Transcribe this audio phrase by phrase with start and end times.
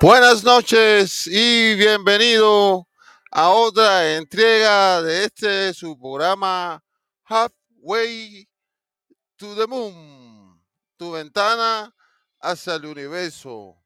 [0.00, 2.88] Buenas noches y bienvenido
[3.32, 6.82] a otra entrega de este su programa
[7.24, 8.48] Halfway
[9.36, 10.62] to the Moon,
[10.96, 11.92] tu ventana
[12.40, 13.76] hacia el universo.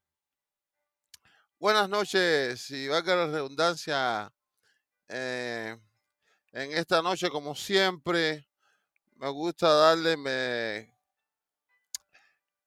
[1.59, 4.31] Buenas noches y valga la redundancia
[5.09, 5.79] eh,
[6.53, 8.47] en esta noche como siempre
[9.17, 10.95] me gusta darle me-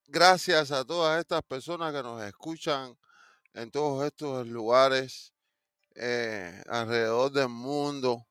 [0.08, 2.98] gracias a todas estas personas que nos escuchan
[3.56, 5.34] en todos estos lugares
[5.96, 8.28] eh, alrededor del mundo.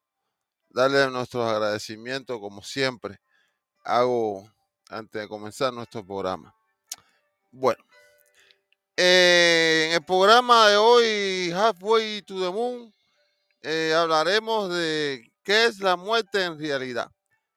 [0.69, 3.21] Darle nuestros agradecimientos como siempre
[3.85, 4.51] hago
[4.89, 6.55] antes de comenzar nuestro programa.
[7.51, 7.83] Bueno,
[8.97, 12.93] eh, en el programa de hoy, Halfway to the Moon,
[13.63, 17.11] eh, hablaremos de qué es la muerte en realidad,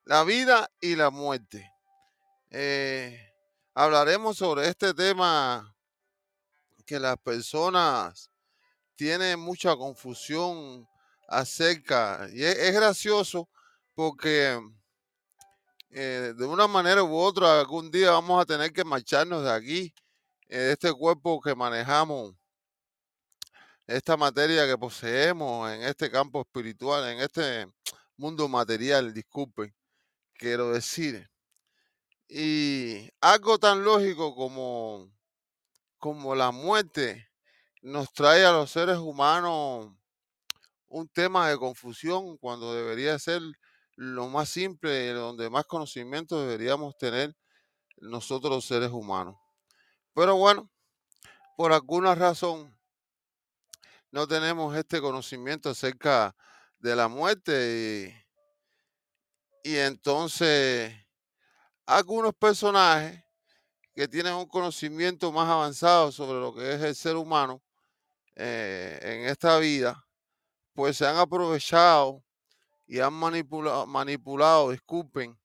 [0.05, 1.69] la vida y la muerte.
[3.73, 5.76] Hablaremos sobre este tema
[6.87, 8.31] que las personas
[8.95, 10.87] tienen mucha confusión
[11.27, 13.49] acerca, y es, gracioso
[13.93, 14.59] porque
[15.89, 19.93] eh, de una manera u otra algún día vamos a tener que marcharnos de aquí,
[20.47, 22.33] eh, de este cuerpo que manejamos,
[23.85, 27.67] esta materia que poseemos en este campo espiritual, en este
[28.15, 29.75] mundo material, disculpen,
[30.33, 31.29] quiero decir.
[32.29, 35.09] Y algo tan lógico como,
[35.97, 37.29] como la muerte
[37.81, 39.91] nos trae a los seres humanos
[40.87, 43.41] un tema de confusión cuando debería ser
[43.95, 47.35] lo más simple, donde más conocimiento deberíamos tener
[47.97, 49.35] nosotros los seres humanos.
[50.13, 50.69] Pero bueno,
[51.55, 52.77] por alguna razón
[54.11, 56.35] no tenemos este conocimiento acerca
[56.79, 58.13] de la muerte
[59.63, 60.95] y, y entonces
[61.85, 63.23] algunos personajes
[63.97, 67.63] que tienen un conocimiento más avanzado sobre lo que es el ser humano
[68.35, 70.07] eh, en esta vida,
[70.73, 72.23] pues se han aprovechado
[72.87, 75.37] y han manipulado, manipulado, disculpen,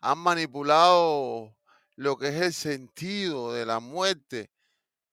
[0.00, 1.54] han manipulado
[1.96, 4.50] lo que es el sentido de la muerte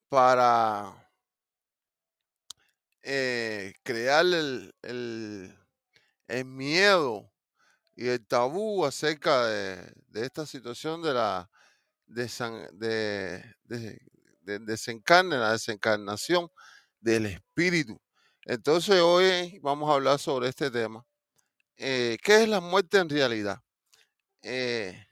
[0.10, 1.10] para
[3.02, 5.58] eh, crear el, el-
[6.28, 7.32] el miedo
[7.96, 11.50] y el tabú acerca de, de esta situación de la
[12.74, 14.00] de, de-
[14.42, 16.50] del desencarne, la desencarnación
[17.00, 18.00] del espíritu.
[18.46, 21.06] Entonces hoy vamos a hablar sobre este tema.
[21.78, 23.60] Eh, ¿qué es la muerte en realidad?
[24.44, 25.06] Eh,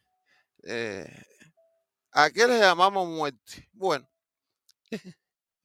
[0.64, 1.24] eh,
[2.14, 3.70] ¿a qué le llamamos muerte?
[3.74, 4.08] Bueno,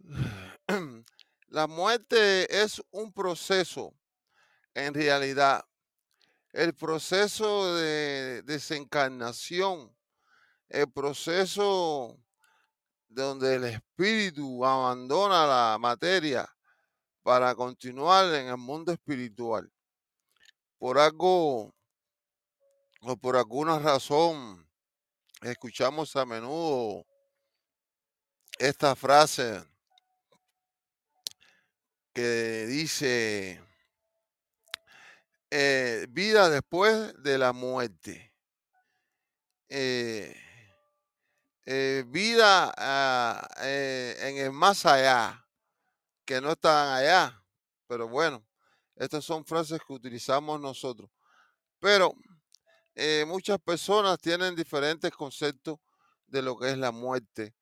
[1.48, 3.94] la muerte es un proceso,
[4.74, 5.64] en realidad,
[6.52, 9.95] el proceso de desencarnación,
[10.68, 12.18] el proceso
[13.08, 16.48] donde el espíritu abandona la materia
[17.22, 19.70] para continuar en el mundo espiritual.
[20.78, 21.74] Por algo
[23.00, 24.68] o por alguna razón,
[25.42, 27.06] escuchamos a menudo
[28.58, 29.64] esta frase
[32.12, 33.62] que dice,
[35.50, 38.32] eh, vida después de la muerte.
[39.68, 40.34] Eh,
[41.68, 45.44] eh, vida ah, eh, en el más allá,
[46.24, 47.42] que no están allá.
[47.88, 48.46] Pero bueno,
[48.94, 51.10] estas son frases que utilizamos nosotros.
[51.80, 52.14] Pero
[52.94, 55.78] eh, muchas personas tienen diferentes conceptos
[56.26, 57.54] de lo que es la muerte.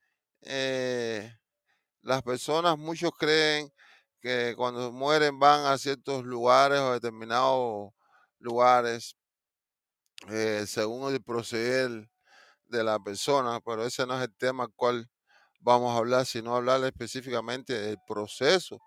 [2.03, 3.73] Las personas, muchos creen
[4.21, 7.93] que cuando mueren van a ciertos lugares o determinados
[8.39, 9.17] lugares
[10.67, 12.11] según el proceder
[12.67, 15.09] de la persona, pero ese no es el tema al cual
[15.61, 18.79] vamos a hablar, sino hablar específicamente del proceso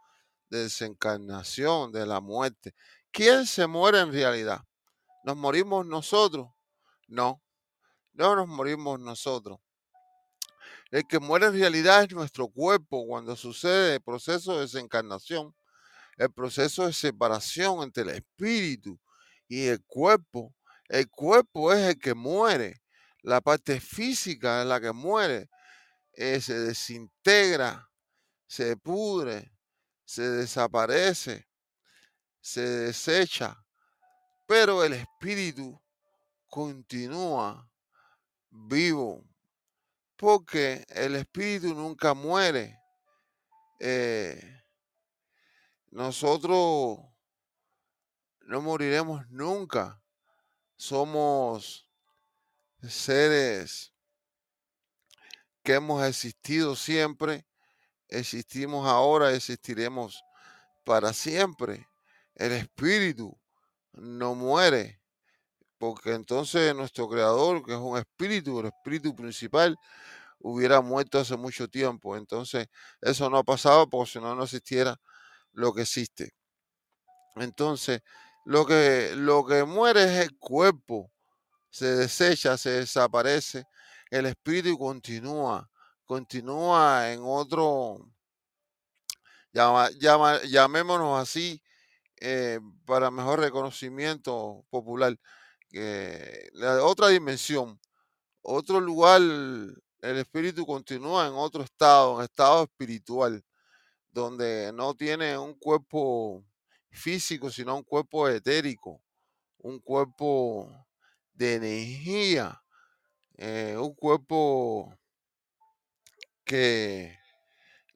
[0.49, 2.73] de desencarnación, de la muerte.
[3.11, 4.61] ¿Quién se muere en realidad?
[5.23, 6.47] ¿Nos morimos nosotros?
[7.07, 7.41] No,
[8.13, 9.59] no nos morimos nosotros.
[10.89, 15.53] El que muere en realidad es nuestro cuerpo cuando sucede el proceso de desencarnación,
[16.17, 18.99] el proceso de separación entre el espíritu
[19.47, 20.55] y el cuerpo.
[20.87, 22.81] El cuerpo es el que muere,
[23.27, 25.49] la parte física es la que muere,
[26.13, 27.91] eh, se desintegra,
[28.47, 29.51] se pudre,
[30.05, 31.45] se desaparece,
[32.39, 33.61] se desecha,
[34.45, 35.77] pero el espíritu
[36.47, 37.69] continúa
[38.49, 39.25] vivo,
[40.15, 42.79] porque el espíritu nunca muere.
[43.81, 44.63] Eh,
[45.91, 46.99] nosotros
[48.39, 50.01] no moriremos nunca.
[50.77, 51.86] Somos
[52.83, 53.93] seres
[55.63, 57.45] que hemos existido siempre
[58.09, 60.23] existimos ahora, existiremos
[60.83, 61.87] para siempre.
[62.35, 63.37] El espíritu
[63.93, 65.01] no muere,
[65.77, 69.77] porque entonces nuestro creador, que es un espíritu, el espíritu principal,
[70.39, 72.15] hubiera muerto hace mucho tiempo.
[72.15, 72.67] Entonces,
[73.01, 74.99] eso no ha pasado porque si no, no existiera
[75.53, 76.33] lo que existe.
[77.35, 78.01] Entonces,
[78.45, 81.11] lo que, lo que muere es el cuerpo,
[81.77, 83.65] se desecha, se desaparece,
[84.09, 85.69] el espíritu continúa,
[86.05, 87.99] continúa en otro,
[89.53, 91.61] llamémonos así,
[92.19, 95.15] eh, para mejor reconocimiento popular,
[96.53, 97.79] la otra dimensión,
[98.41, 103.45] otro lugar, el espíritu continúa en otro estado, en estado espiritual,
[104.09, 106.43] donde no tiene un cuerpo
[106.89, 108.99] físico, sino un cuerpo etérico,
[109.59, 110.86] un cuerpo
[111.37, 112.61] de energía,
[113.37, 114.93] eh, un cuerpo
[116.45, 117.17] que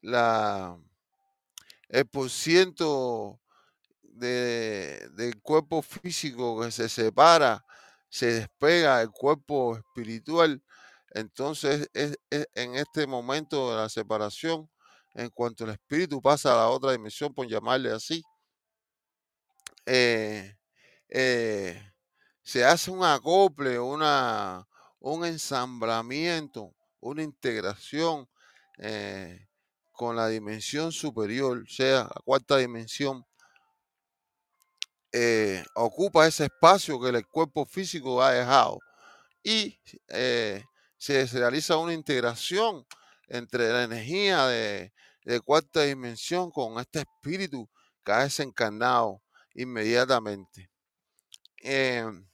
[0.02, 0.78] la,
[1.90, 3.40] el por ciento
[4.04, 7.66] de, del cuerpo físico que se separa,
[8.10, 10.64] se despega del cuerpo espiritual,
[11.12, 14.70] entonces es, en este momento de la separación,
[15.16, 18.24] en cuanto el espíritu pasa a la otra dimensión, por llamarle así,
[19.86, 20.56] eh,
[21.10, 21.91] eh,
[22.44, 24.68] se hace un acople, una,
[25.00, 28.28] un ensamblamiento, una integración
[28.78, 29.48] eh,
[29.92, 33.26] con la dimensión superior, sea la cuarta dimensión,
[35.76, 38.80] ocupa ese espacio que el cuerpo físico ha dejado
[39.44, 39.78] y
[40.98, 42.86] se, realiza una integración
[43.28, 44.94] entre la energía de,
[45.26, 47.70] de cuarta dimensión con este espíritu
[48.04, 49.22] que ha desencarnado
[49.54, 50.70] inmediatamente.
[51.58, 52.28] Em,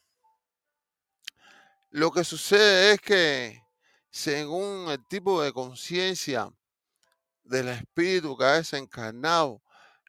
[1.90, 3.64] lo que sucede es que
[4.10, 6.52] según el tipo de conciencia
[7.44, 9.62] del espíritu que ha desencarnado,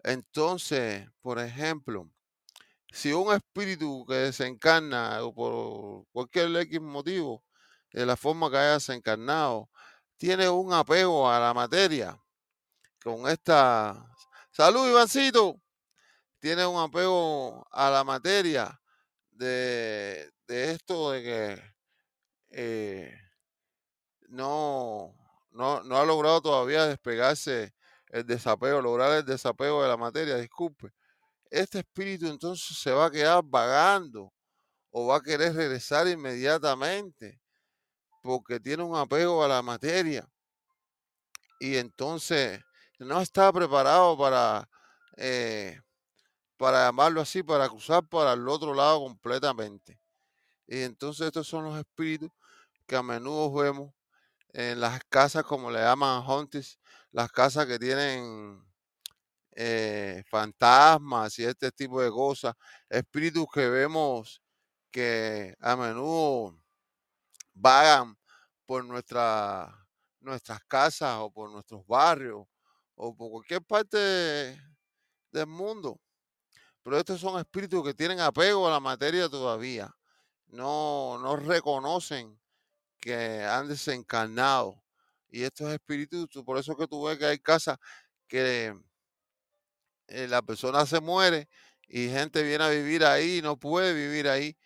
[0.02, 2.10] entonces, por ejemplo,
[2.90, 7.44] si un espíritu que desencarna o por cualquier X motivo,
[7.92, 9.70] de la forma que haya desencarnado,
[10.16, 12.18] tiene un apego a la materia,
[13.02, 14.04] con esta...
[14.50, 15.60] Salud, Ivancito
[16.40, 18.80] tiene un apego a la materia
[19.38, 21.62] de, esto de que
[22.50, 23.14] eh,
[24.28, 25.14] no,
[25.50, 27.74] no, no, ha logrado todavía despegarse
[28.08, 30.92] el desapego, lograr el desapego de la materia, disculpe.
[31.50, 34.32] Este espíritu entonces se va a quedar vagando
[34.90, 37.40] o va a querer regresar inmediatamente
[38.22, 40.28] porque tiene un apego a la materia
[41.60, 42.60] y entonces
[42.98, 44.68] no está preparado para
[45.16, 45.80] eh,
[46.58, 50.00] para llamarlo así, para cruzar para el otro lado completamente.
[50.66, 52.30] Y entonces estos son los espíritus
[52.86, 53.94] que a menudo vemos
[54.52, 56.64] en las casas, como le llaman haunted,
[57.12, 58.62] las casas que tienen
[59.52, 62.54] eh, fantasmas y este tipo de cosas,
[62.88, 64.42] espíritus que vemos
[64.90, 66.58] que a menudo
[67.54, 68.16] vagan
[68.66, 69.86] por nuestra,
[70.20, 72.46] nuestras casas o por nuestros barrios
[72.96, 73.98] o por cualquier parte
[75.32, 76.00] del mundo.
[76.88, 79.94] Pero estos son espíritus que tienen apego a la materia todavía.
[80.46, 82.40] No, no reconocen
[82.98, 84.82] que han desencarnado.
[85.28, 87.76] Y estos espíritus, por eso que tú ves que hay casas
[88.26, 88.74] que
[90.06, 91.50] eh, la persona se muere
[91.86, 94.56] y gente viene a vivir ahí y no puede vivir ahí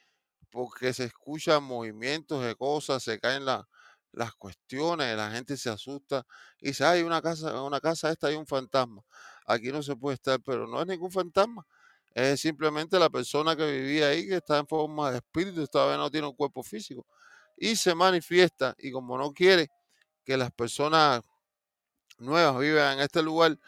[0.48, 6.24] porque se escuchan movimientos de cosas, se caen las cuestiones, la gente se asusta
[6.60, 9.02] y dice, hay una casa, una casa esta hay un fantasma.
[9.44, 11.66] Aquí no se puede estar, pero no es ningún fantasma
[12.14, 16.10] es simplemente la persona que vivía ahí, que está en forma de espíritu, todavía no
[16.10, 17.06] tiene un cuerpo físico.
[17.56, 19.70] Y se manifiesta, y como no quiere
[20.24, 21.22] que las personas
[22.18, 23.58] nuevas vivan en este lugar,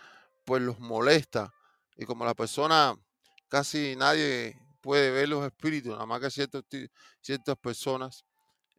[0.44, 1.52] pues los molesta.
[1.96, 2.94] Y como la persona,
[3.48, 8.24] casi nadie puede ver los espíritus, nada más que ciertas personas,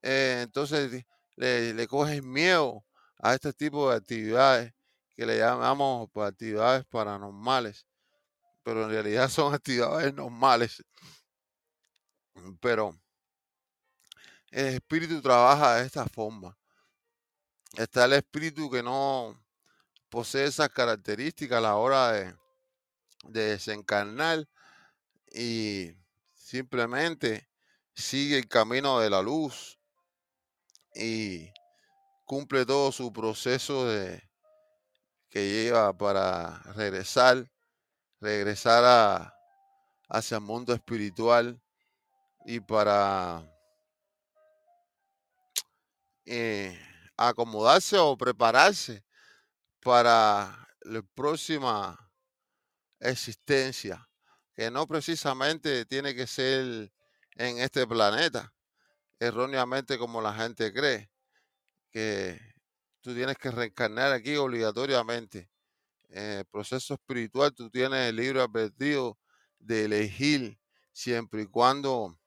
[0.03, 1.05] eh, entonces
[1.35, 2.85] le, le cogen miedo
[3.19, 4.73] a este tipo de actividades
[5.15, 7.87] que le llamamos pues, actividades paranormales
[8.65, 10.83] pero en realidad son actividades normales.
[12.59, 12.99] Pero
[14.49, 16.57] el espíritu trabaja de esta forma.
[17.77, 19.39] Está el espíritu que no
[20.09, 22.35] posee esas características a la hora de,
[23.27, 24.47] desencarnar
[25.31, 25.91] y
[26.33, 27.47] simplemente
[27.93, 29.79] sigue el camino de la luz
[30.93, 31.51] y
[32.23, 33.87] cumple todo su proceso
[35.29, 37.49] que lleva para regresar
[38.25, 39.37] regresar a,
[40.09, 41.61] hacia el mundo espiritual
[42.43, 43.47] y para
[46.25, 46.75] eh,
[47.15, 49.05] acomodarse o prepararse
[49.79, 51.95] para la próxima
[52.99, 54.09] existencia,
[54.55, 56.91] que no precisamente tiene que ser
[57.35, 58.51] en este planeta,
[59.19, 61.11] erróneamente como la gente cree,
[61.91, 62.39] que
[63.01, 65.54] tú tienes que reencarnar aquí obligatoriamente.
[66.15, 69.17] El proceso espiritual tú tienes el libro advertido
[69.59, 70.57] de elegir
[70.93, 72.17] siempre y cuando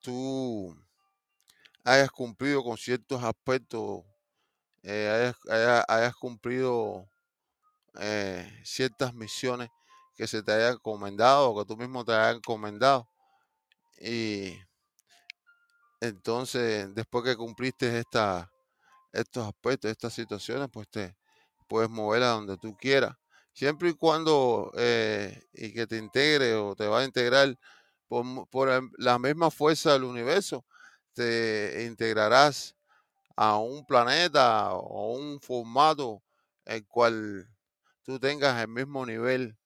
[0.00, 0.76] tú
[1.84, 4.02] hayas cumplido con ciertos aspectos,
[4.82, 7.08] eh, hayas, cumplido
[8.00, 9.68] eh, ciertas misiones
[10.16, 13.08] que se te hayan encomendado o que tú mismo te hayas encomendado.
[14.00, 14.58] Y
[16.00, 18.50] entonces, después que cumpliste esta,
[19.12, 21.19] estos aspectos, estas situaciones, pues te
[21.70, 23.16] puedes mover a donde tú quieras.
[23.54, 27.56] Siempre y cuando eh, y que te integre o te va a integrar
[28.08, 30.66] por, por la misma fuerza del universo,
[31.14, 32.76] te integrarás
[33.36, 36.22] a un planeta o un formato
[36.64, 37.48] el cual
[38.02, 39.56] tú tengas el mismo nivel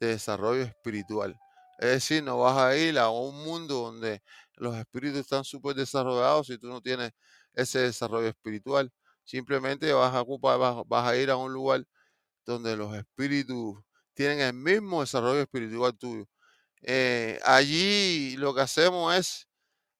[0.00, 1.38] de desarrollo espiritual.
[1.78, 4.22] Es decir, no vas a ir a un mundo donde
[4.56, 7.12] los espíritus están súper desarrollados si tú no tienes
[7.54, 8.92] ese desarrollo espiritual.
[9.30, 11.84] Simplemente vas a ocupar, vas, a ir a un lugar
[12.44, 13.78] donde los espíritus
[14.12, 16.26] tienen el mismo desarrollo espiritual tuyo.
[16.82, 19.46] Eh, allí lo que hacemos es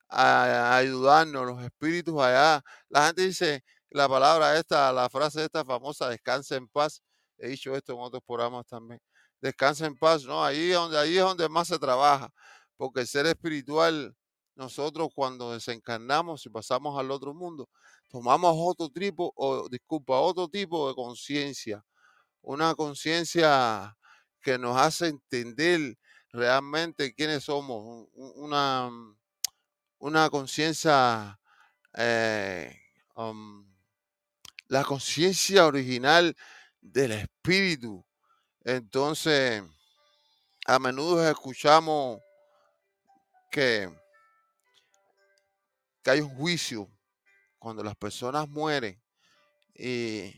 [0.09, 2.61] ayudarnos, los espíritus allá.
[2.89, 7.01] La gente dice la palabra esta, la frase esta famosa, descansa en paz.
[7.39, 9.01] He dicho esto en otros programas también.
[9.41, 10.45] Descansa en paz, ¿no?
[10.45, 12.31] Ahí, donde, ahí es donde más se trabaja,
[12.77, 14.13] porque el ser espiritual,
[14.55, 17.69] nosotros cuando desencarnamos y pasamos al otro mundo,
[18.09, 21.85] tomamos otro tipo, o disculpa, otro tipo de conciencia,
[22.43, 23.97] una conciencia
[24.43, 25.97] que nos hace entender
[26.33, 28.91] realmente quiénes somos, una,
[29.99, 31.39] una conciencia,
[31.95, 32.75] eh,
[33.17, 33.67] um,
[34.69, 36.35] la conciencia original
[36.81, 38.05] del espíritu.
[38.65, 39.63] Entonces,
[40.67, 42.21] a menudo escuchamos
[43.51, 43.91] que,
[46.03, 46.91] que hay un juicio
[47.59, 49.03] cuando las personas mueren.
[49.75, 50.35] Y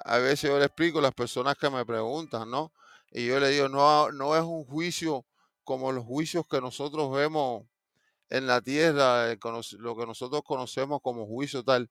[0.00, 2.72] a veces yo le explico a las personas que me preguntan, ¿no?
[3.10, 5.26] Y yo le digo, no, no es un juicio
[5.64, 7.64] como los juicios que nosotros vemos
[8.30, 9.38] en la tierra, eh,
[9.78, 11.90] lo que nosotros conocemos como juicio tal.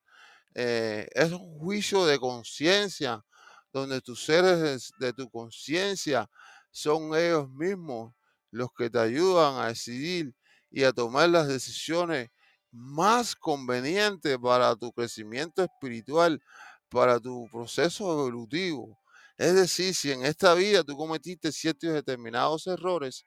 [0.54, 3.24] Eh, es un juicio de conciencia,
[3.72, 6.30] donde tus seres de, de tu conciencia
[6.70, 8.14] son ellos mismos
[8.50, 10.34] los que te ayudan a decidir
[10.70, 12.30] y a tomar las decisiones
[12.70, 16.42] más conveniente para tu crecimiento espiritual,
[16.88, 18.98] para tu proceso evolutivo.
[19.36, 23.24] Es decir, si en esta vida tú cometiste ciertos determinados errores,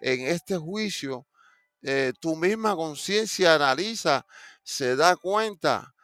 [0.00, 1.26] en este juicio,
[1.82, 4.26] eh, tu misma conciencia analiza,
[4.62, 5.94] se da cuenta,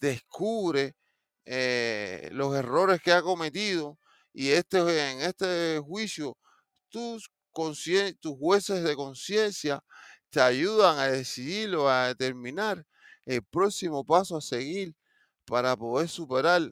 [0.00, 0.96] descubre
[1.44, 3.98] eh, los errores que ha cometido
[4.32, 4.78] y este,
[5.10, 6.36] en este juicio
[6.88, 7.30] tus,
[8.20, 9.82] tus jueces de conciencia
[10.30, 12.84] te ayudan a decidir o a determinar
[13.26, 14.94] el próximo paso a seguir
[15.44, 16.62] para poder superar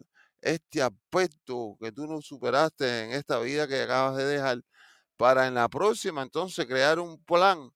[0.40, 4.62] este aspecto que tú no superaste en esta vida que acabas de dejar,
[5.16, 7.70] para en la próxima entonces crear un plan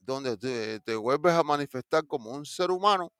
[0.00, 0.36] donde
[0.80, 3.12] te, vuelves a manifestar como un ser humano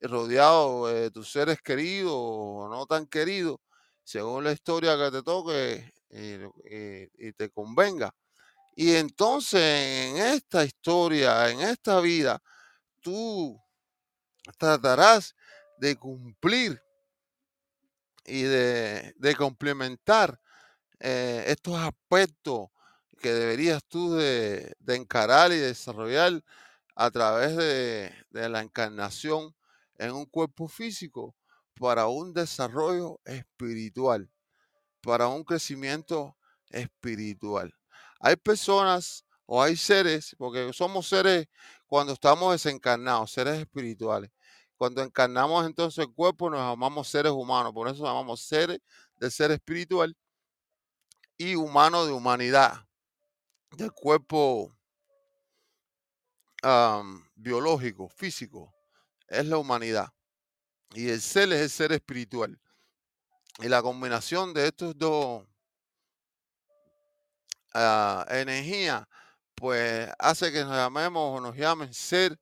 [0.00, 3.58] rodeado de tus seres queridos o no tan queridos,
[4.04, 8.14] según la historia que te toque y te convenga.
[8.80, 12.40] Y entonces en esta historia, en esta vida,
[13.00, 13.60] tú
[14.56, 15.34] tratarás
[15.78, 16.80] de cumplir
[18.24, 20.40] y de, complementar
[21.00, 22.68] eh, estos aspectos
[23.20, 26.44] que deberías tú de, encarar y desarrollar
[26.94, 29.56] a través de, de la encarnación
[29.96, 31.34] en un cuerpo físico
[31.74, 34.30] para un desarrollo espiritual,
[35.00, 36.36] para un crecimiento
[36.70, 37.77] espiritual.
[38.20, 41.46] Hay personas o hay seres, porque somos seres
[41.86, 44.30] cuando estamos desencarnados, seres espirituales.
[44.76, 48.78] Cuando encarnamos entonces el cuerpo nos llamamos seres humanos, por eso llamamos seres
[49.16, 50.16] de ser espiritual
[51.36, 52.86] y humano de humanidad,
[53.72, 54.76] del cuerpo
[57.34, 58.74] biológico, físico,
[59.28, 60.12] es la humanidad.
[60.94, 62.60] Y el ser es el ser espiritual.
[63.60, 65.47] Y la combinación de estos dos
[67.78, 69.08] uh, energía,
[69.54, 72.38] pues hace que nos llamemos o nos llamen ser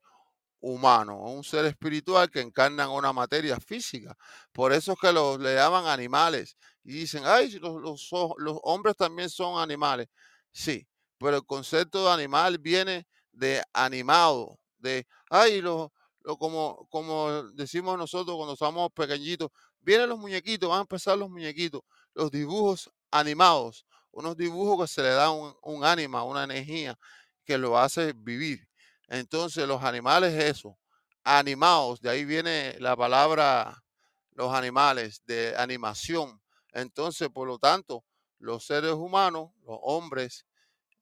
[0.59, 4.15] humano, un ser espiritual que encarna en una materia física.
[4.51, 6.57] Por eso es que los le llaman animales.
[6.83, 10.07] Y dicen, ay, los, los, los hombres también son animales.
[10.51, 10.87] Sí,
[11.19, 17.97] pero el concepto de animal viene de animado, de, ay, lo, lo, como, como decimos
[17.97, 19.49] nosotros cuando somos pequeñitos,
[19.87, 21.81] Vienen los muñequitos, van a empezar los muñequitos,
[22.13, 26.97] los dibujos animados, unos dibujos que se le da un, ánima, una energía
[27.45, 28.67] que lo hace vivir.
[29.07, 30.77] Entonces los animales, eso,
[31.23, 33.83] animados, de ahí viene la palabra
[34.31, 36.39] los animales, de animación.
[36.71, 38.05] Entonces, por lo tanto,
[38.37, 40.45] los seres humanos, los hombres,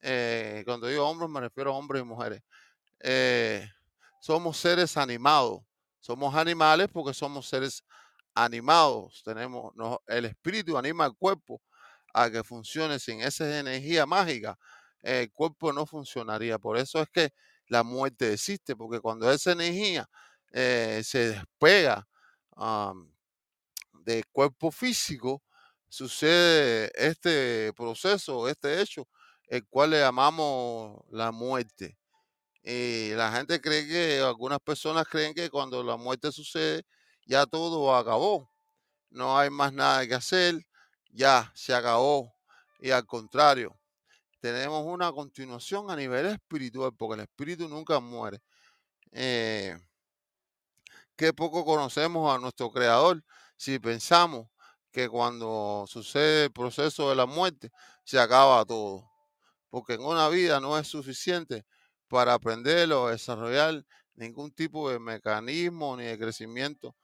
[0.02, 2.42] eh, cuando digo hombres me refiero a hombres y mujeres,
[3.02, 3.68] eh,
[4.22, 5.62] somos seres animados.
[6.00, 7.84] Somos animales porque somos seres
[8.34, 9.22] animados.
[9.24, 9.74] Tenemos,
[10.08, 11.62] el espíritu anima al cuerpo
[12.16, 14.58] a que funcione sin esa energía mágica.
[15.02, 16.58] El cuerpo no funcionaría.
[16.58, 17.32] Por eso es que
[17.68, 20.10] la muerte existe, porque cuando esa energía
[20.54, 22.08] eh, se despega
[24.06, 25.44] del cuerpo físico,
[25.90, 29.08] sucede este proceso, este hecho,
[29.48, 31.98] el cual le llamamos la muerte.
[32.64, 36.84] Y la gente cree que, algunas personas creen que cuando la muerte sucede,
[37.26, 38.50] ya todo acabó.
[39.10, 40.66] No hay más nada que hacer,
[41.16, 42.34] ya se acabó.
[42.80, 43.76] Y al contrario,
[44.40, 48.42] tenemos una continuación a nivel espiritual, porque el espíritu nunca muere.
[49.12, 49.78] Eh,
[51.16, 53.24] qué poco conocemos a nuestro creador
[53.58, 54.48] si pensamos
[54.92, 57.72] que cuando sucede el proceso de la muerte
[58.04, 59.10] se acaba todo.
[59.70, 61.66] Porque en una vida no es suficiente
[62.08, 66.96] para aprender o desarrollar ningún tipo de mecanismo ni de crecimiento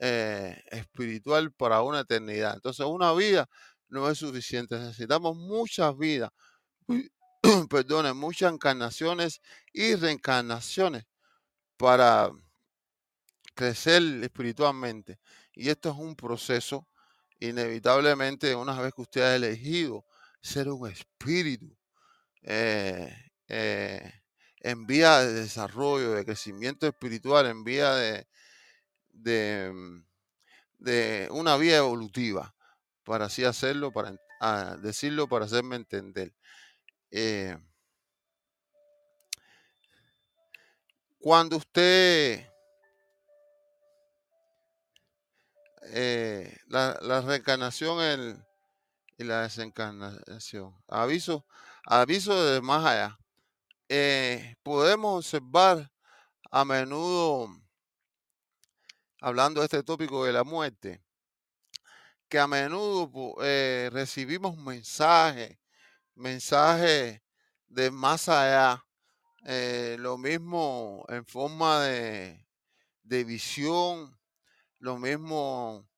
[0.00, 2.54] eh, espiritual para una eternidad.
[2.54, 3.48] Entonces una vida
[3.88, 4.78] no es suficiente.
[4.78, 6.30] Necesitamos muchas vidas,
[7.70, 9.40] perdón, muchas encarnaciones
[9.72, 11.04] y reencarnaciones
[11.76, 12.30] para
[13.54, 15.18] crecer espiritualmente.
[15.54, 16.88] Y esto es un proceso,
[17.38, 20.04] inevitablemente, una vez que usted ha elegido
[20.40, 21.76] ser un espíritu
[22.42, 23.14] eh,
[23.48, 24.12] eh,
[24.60, 28.26] en vía de desarrollo, de crecimiento espiritual, en vía de,
[29.12, 30.04] de, mm,
[31.30, 32.54] una vía evolutiva,
[33.04, 36.34] para así hacerlo, para ah, decirlo, para hacerme entender.
[37.10, 37.56] Eh,
[41.20, 42.52] cuando usted
[45.94, 48.42] Eh, la, reencarnación
[49.18, 50.74] y la desencarnación.
[50.88, 51.44] Aviso,
[51.84, 53.18] aviso de más allá.
[53.88, 55.90] Eh, podemos observar
[56.50, 57.48] a menudo,
[59.22, 61.00] hablando de este tópico de la muerte,
[62.28, 65.58] que a menudo eh, recibimos mensajes,
[66.14, 67.22] mensajes
[67.68, 68.84] de más allá,
[69.98, 72.46] lo mismo en forma de,
[73.02, 74.18] de visión,
[74.78, 75.88] lo mismo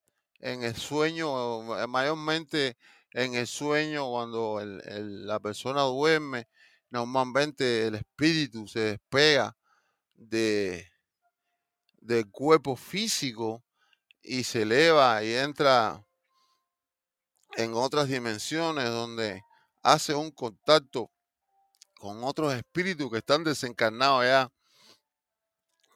[0.41, 2.77] en el sueño, eh, mayormente
[3.13, 6.49] en el sueño cuando la persona duerme,
[6.91, 9.57] normalmente el espíritu se despega
[10.13, 10.87] de,
[12.05, 13.65] del cuerpo físico
[14.23, 16.07] y se eleva y entra
[17.57, 19.43] en otras dimensiones donde
[19.83, 21.11] hace un contacto
[21.99, 24.53] con otros espíritus que están desencarnados ya,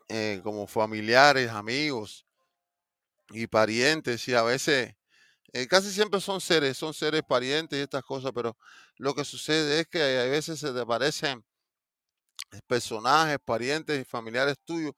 [0.08, 2.24] eh, como familiares, amigos,
[3.30, 4.94] y parientes y a veces,
[5.52, 8.56] eh, casi siempre son seres, son seres parientes y estas cosas, pero
[8.96, 11.44] lo que sucede es que a veces se te aparecen
[12.66, 14.94] personajes, parientes y familiares tuyos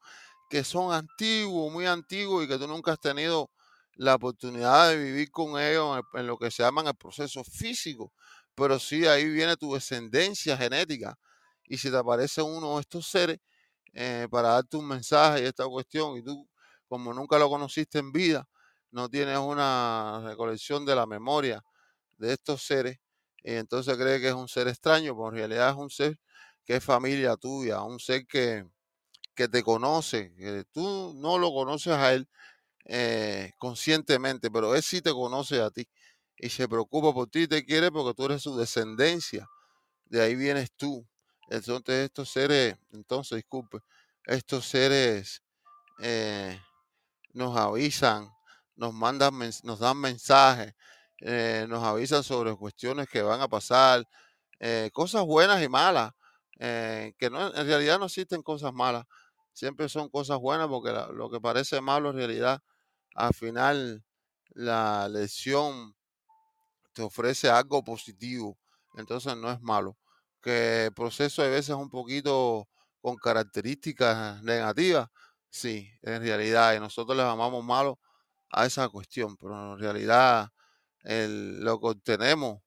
[0.51, 3.49] que son antiguos, muy antiguos y que tú nunca has tenido
[3.95, 8.11] la oportunidad de vivir con ellos en, lo que se llama el proceso físico,
[8.53, 11.17] pero sí ahí viene tu descendencia genética.
[11.63, 13.39] Y si te aparece uno de estos seres
[13.93, 16.45] eh, para darte un mensaje y esta cuestión y tú
[16.89, 18.45] como nunca lo conociste en vida,
[18.91, 21.63] no tienes una recolección de la memoria
[22.17, 22.99] de estos seres,
[23.41, 26.19] y entonces cree que es un ser extraño, pero en realidad es un ser
[26.65, 28.65] que es familia tuya, un ser que,
[29.35, 32.27] que te conoce, que tú no lo conoces a él
[32.85, 35.87] eh, conscientemente, pero él sí te conoce a ti
[36.37, 39.47] y se preocupa por ti y te quiere porque tú eres su descendencia.
[40.05, 41.07] De ahí vienes tú.
[41.49, 43.79] Entonces estos seres, entonces disculpe,
[44.25, 45.43] estos seres
[46.01, 46.59] eh,
[47.33, 48.29] nos avisan,
[48.75, 48.93] nos
[49.63, 50.73] nos dan mensajes,
[51.19, 54.07] eh, nos avisan sobre cuestiones que van a pasar,
[54.59, 56.13] eh, cosas buenas y malas,
[56.59, 57.33] eh, que en
[57.67, 59.05] realidad no existen cosas malas,
[59.53, 62.61] siempre son cosas buenas porque lo que parece malo en realidad,
[63.15, 64.03] al final
[64.53, 65.95] la lección
[66.93, 68.57] te ofrece algo positivo,
[68.95, 69.97] entonces no es malo.
[70.41, 72.67] Que el proceso a veces es un poquito
[73.01, 75.09] con características negativas,
[75.53, 77.99] Sí, en realidad, y nosotros le llamamos malo
[78.49, 80.49] a esa cuestión, pero en realidad
[81.03, 82.61] lo que obtenemos,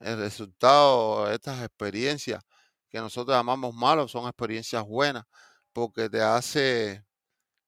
[0.00, 2.42] el resultado de estas experiencias
[2.88, 5.24] que nosotros llamamos malos, son experiencias buenas,
[5.72, 7.04] porque te hace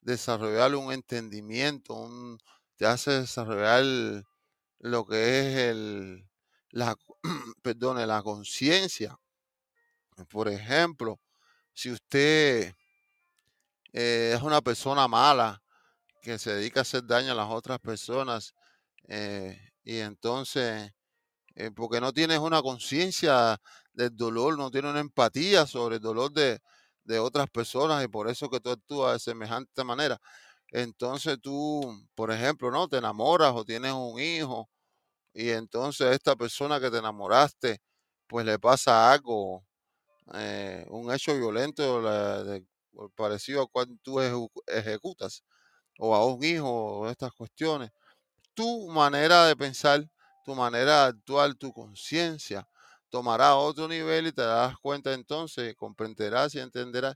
[0.01, 2.38] desarrollar un entendimiento, un
[2.77, 4.25] te hace desarrollar
[4.81, 6.29] lo que es el,
[6.71, 6.97] la,
[7.62, 9.19] perdone, la conciencia.
[10.29, 11.21] Por ejemplo,
[11.73, 12.75] si usted
[13.93, 15.62] eh, es una persona mala
[16.23, 18.55] que se dedica a hacer daño a las otras personas
[19.09, 20.93] eh, y entonces
[21.55, 23.61] eh, porque no tienes una conciencia
[23.93, 26.61] del dolor, no tienes una empatía sobre el dolor de,
[27.05, 30.19] de otras personas y por eso que tú actúas de semejante manera.
[30.71, 31.83] Entonces tú,
[32.14, 32.88] por ejemplo, ¿no?
[32.88, 34.69] Te enamoras o tienes un hijo
[35.35, 37.81] y entonces esta persona que te enamoraste,
[38.29, 39.64] pues le pasa algo,
[40.35, 42.03] eh, un hecho violento
[43.17, 44.21] parecido a cual tú
[44.67, 45.45] ejecutas,
[45.99, 47.90] o a un hijo, o estas cuestiones.
[48.55, 50.09] Tu manera de pensar,
[50.45, 52.69] tu manera de actuar, tu conciencia
[53.14, 57.14] tomará otro nivel y te darás cuenta entonces, comprenderás y entenderás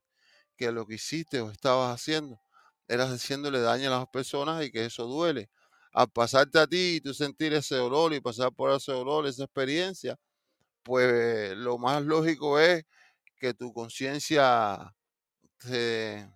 [0.56, 2.40] que lo que hiciste o estabas haciendo
[2.86, 5.50] eras haciéndole daño a las personas y que eso duele.
[5.92, 9.42] Al pasarte a ti y tú sentir ese dolor y pasar por ese dolor, esa
[9.42, 10.16] experiencia,
[10.84, 12.84] pues lo más lógico es
[13.36, 14.94] que tu conciencia
[15.58, 16.30] se,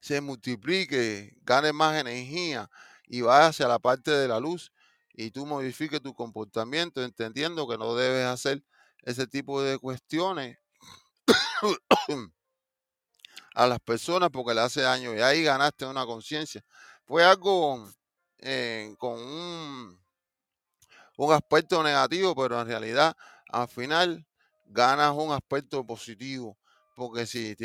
[0.00, 2.70] se multiplique, gane más energía
[3.08, 4.70] y vaya hacia la parte de la luz
[5.12, 8.62] y tú modifiques tu comportamiento entendiendo que no debes hacer
[9.02, 10.58] ese tipo de cuestiones
[13.54, 16.64] a las personas porque le hace daño y ahí ganaste una conciencia.
[17.04, 17.88] Fue algo
[18.38, 19.98] eh, con un,
[21.32, 23.14] aspecto negativo, pero en realidad
[23.48, 24.26] al final
[24.64, 26.56] ganas un aspecto positivo
[26.94, 27.56] porque si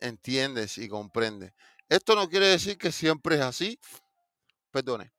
[0.00, 1.52] entiendes y comprendes.
[1.88, 3.78] Esto no quiere decir que siempre es así.
[4.70, 5.17] Perdone.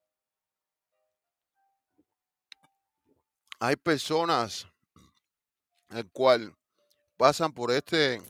[3.60, 4.68] Hay personas
[5.90, 6.56] el cual
[7.18, 8.22] pasan por este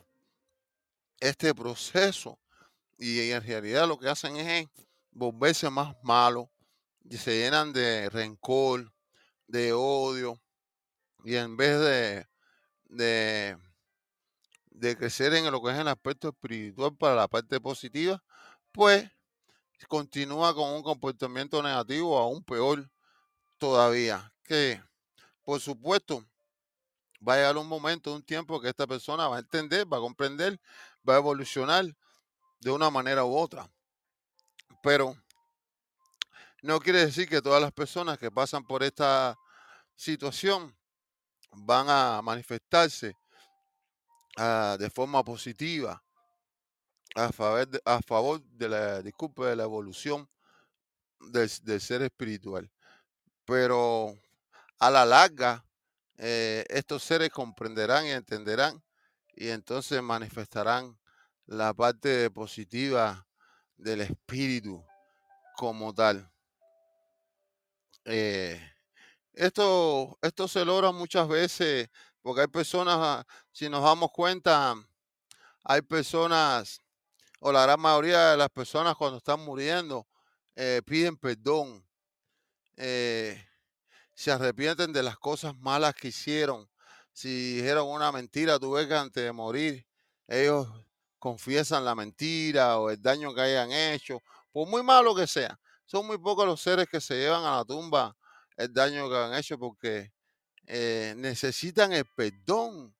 [1.19, 2.39] este proceso
[2.97, 4.67] y en realidad lo que hacen es
[5.11, 6.47] volverse más malos
[7.03, 8.91] y se llenan de rencor,
[9.47, 10.41] de odio
[11.23, 12.27] y en vez de,
[12.85, 13.57] de,
[14.71, 18.23] de crecer en lo que es el aspecto espiritual para la parte positiva,
[18.71, 19.09] pues
[19.87, 22.89] continúa con un comportamiento negativo aún peor
[23.57, 24.33] todavía.
[24.43, 24.81] Que
[25.49, 26.23] por supuesto
[27.27, 29.99] va a llegar un momento, un tiempo que esta persona va a entender, va a
[29.99, 30.61] comprender
[31.07, 31.85] va a evolucionar
[32.59, 33.67] de una manera u otra.
[34.83, 35.17] Pero
[36.61, 39.35] no quiere decir que todas las personas que pasan por esta
[39.95, 40.77] situación
[41.51, 43.17] van a manifestarse
[44.37, 45.99] ah, de forma positiva
[47.15, 47.31] a
[48.03, 50.29] favor de, la disculpa de la evolución
[51.19, 52.69] del, ser espiritual.
[53.45, 54.13] Pero
[54.79, 55.65] a la larga,
[56.17, 58.81] eh, estos seres comprenderán y entenderán
[59.35, 60.97] y entonces manifestarán
[61.45, 63.27] la parte positiva
[63.77, 64.83] del espíritu
[65.55, 66.29] como tal.
[68.05, 68.59] Eh,
[69.33, 71.89] esto, esto se logra muchas veces
[72.21, 74.75] porque hay personas, si nos damos cuenta,
[75.63, 76.81] hay personas,
[77.39, 80.07] o la gran mayoría de las personas cuando están muriendo,
[80.55, 81.85] eh, piden perdón,
[84.19, 86.69] se arrepienten de las cosas malas que hicieron,
[87.13, 89.87] si dijeron una mentira, tú ves que antes de morir
[90.27, 90.67] ellos
[91.17, 95.57] confiesan la mentira o el daño que hayan hecho, por muy malo que sea.
[95.85, 98.13] Son muy pocos los seres que se llevan a la tumba
[98.57, 100.11] el daño que han hecho porque
[100.67, 102.93] eh, necesitan el perdón.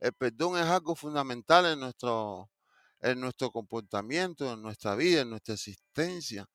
[0.00, 2.50] El perdón es algo fundamental en nuestro,
[2.98, 6.46] en nuestro comportamiento, en nuestra vida, en nuestra existencia.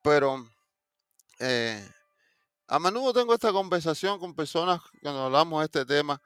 [0.00, 0.46] Pero
[1.40, 1.84] eh,
[2.68, 6.20] a menudo tengo esta conversación con personas cuando hablamos de este tema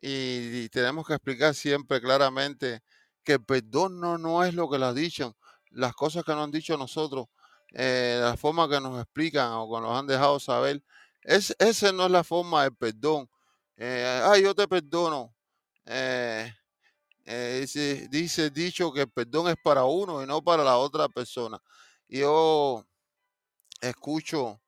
[0.00, 2.82] y, tenemos que explicar siempre claramente
[3.24, 5.36] que el perdón no, no es lo que las dicho,
[5.70, 7.26] las cosas que nos han dicho nosotros,
[7.72, 10.82] eh, la forma que nos explican o que nos han dejado saber,
[11.22, 13.28] es, esa no es la forma del perdón.
[13.76, 15.34] Eh, yo te perdono.
[15.84, 16.52] Eh,
[17.60, 21.60] dice, dice dicho que el perdón es para uno y no para la otra persona.
[22.08, 22.86] Yo
[23.80, 24.60] escucho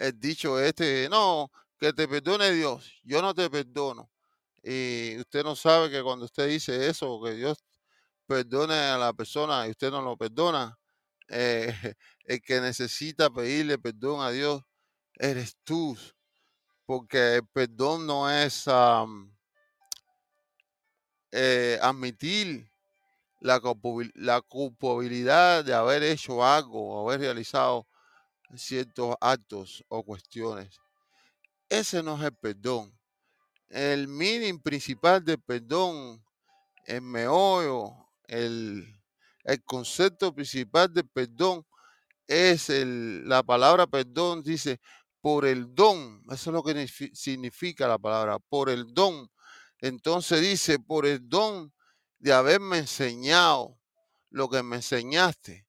[0.00, 4.10] el dicho este, no, que te perdone Dios, yo no te perdono.
[4.62, 7.58] Y usted no sabe que cuando usted dice eso, que Dios
[8.26, 10.78] perdone a la persona y usted no lo perdona,
[11.28, 11.66] eh,
[12.24, 14.62] el que necesita pedirle perdón a Dios
[15.16, 15.96] eres tú.
[16.86, 18.64] Porque el perdón no es
[21.30, 22.70] eh, admitir
[23.40, 23.60] la,
[24.48, 27.86] culpabilidad de haber hecho algo haber realizado
[28.56, 30.78] ciertos actos o cuestiones.
[31.68, 33.00] Ese no es el perdón
[33.70, 36.22] el meaning principal del perdón,
[36.84, 37.92] el meollo,
[38.26, 38.84] el,
[39.44, 41.64] el concepto principal del perdón
[42.26, 44.80] es el, la palabra perdón, dice,
[45.20, 49.30] por el don, eso es lo que significa la palabra, por el don.
[49.80, 51.72] Entonces dice, por el don
[52.18, 53.78] de haberme enseñado
[54.30, 55.66] lo que me enseñaste.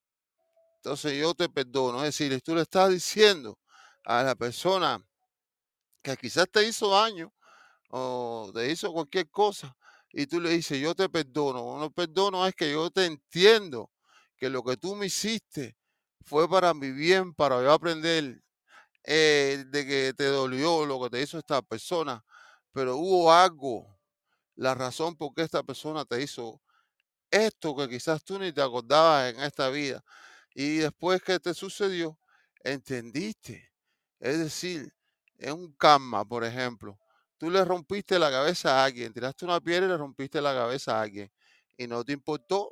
[0.84, 2.00] Entonces yo te perdono.
[2.04, 3.60] Es decir, tú le estás diciendo
[4.04, 5.00] a la persona
[6.02, 7.32] que quizás te hizo daño
[7.89, 9.76] o te hizo cualquier cosa
[10.12, 11.78] y tú le dices, yo te perdono.
[11.80, 13.91] No perdono es que yo te entiendo
[14.36, 15.78] que lo que tú me hiciste
[16.26, 18.41] fue para mi bien, para yo aprender
[19.04, 22.26] eh, de que te dolió lo que te hizo esta persona,
[22.72, 24.00] pero hubo algo,
[24.56, 26.60] la razón por qué esta persona te hizo
[27.32, 30.04] esto que quizás tú ni te acordabas en esta vida.
[30.54, 32.18] Y después que te sucedió,
[32.64, 33.72] entendiste.
[34.20, 34.94] Es decir,
[35.38, 37.00] en un karma, por ejemplo,
[37.38, 40.98] tú le rompiste la cabeza a alguien, tiraste una piedra y le rompiste la cabeza
[40.98, 41.32] a alguien.
[41.78, 42.70] Y no te importó,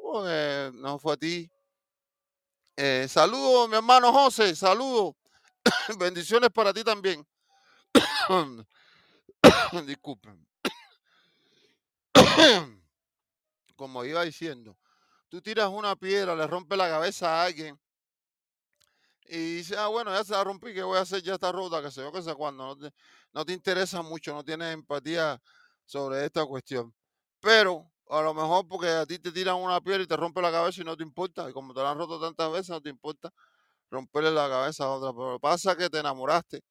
[0.74, 1.50] no fue a ti.
[2.78, 5.16] Eh, saludos, mi hermano José, saludos.
[6.00, 7.28] Bendiciones para ti también.
[9.86, 10.48] Disculpen.
[13.76, 14.78] Como iba diciendo,
[15.30, 17.80] tú tiras una piedra, le rompes la cabeza a alguien
[19.30, 21.22] y dices, ah, bueno, ya se la rompí, ¿qué voy a hacer?
[21.22, 22.66] Ya está rota, que sé yo, que sé cuándo.
[22.66, 22.92] No te,
[23.34, 25.40] no te interesa mucho, no tienes empatía
[25.86, 26.94] sobre esta cuestión.
[27.40, 30.52] Pero a lo mejor porque a ti te tiran una piedra y te rompe la
[30.52, 32.90] cabeza y no te importa, y como te la han roto tantas veces, no te
[32.90, 33.32] importa
[33.92, 35.14] romperle la cabeza a otra.
[35.14, 36.62] Pero pasa que te enamoraste,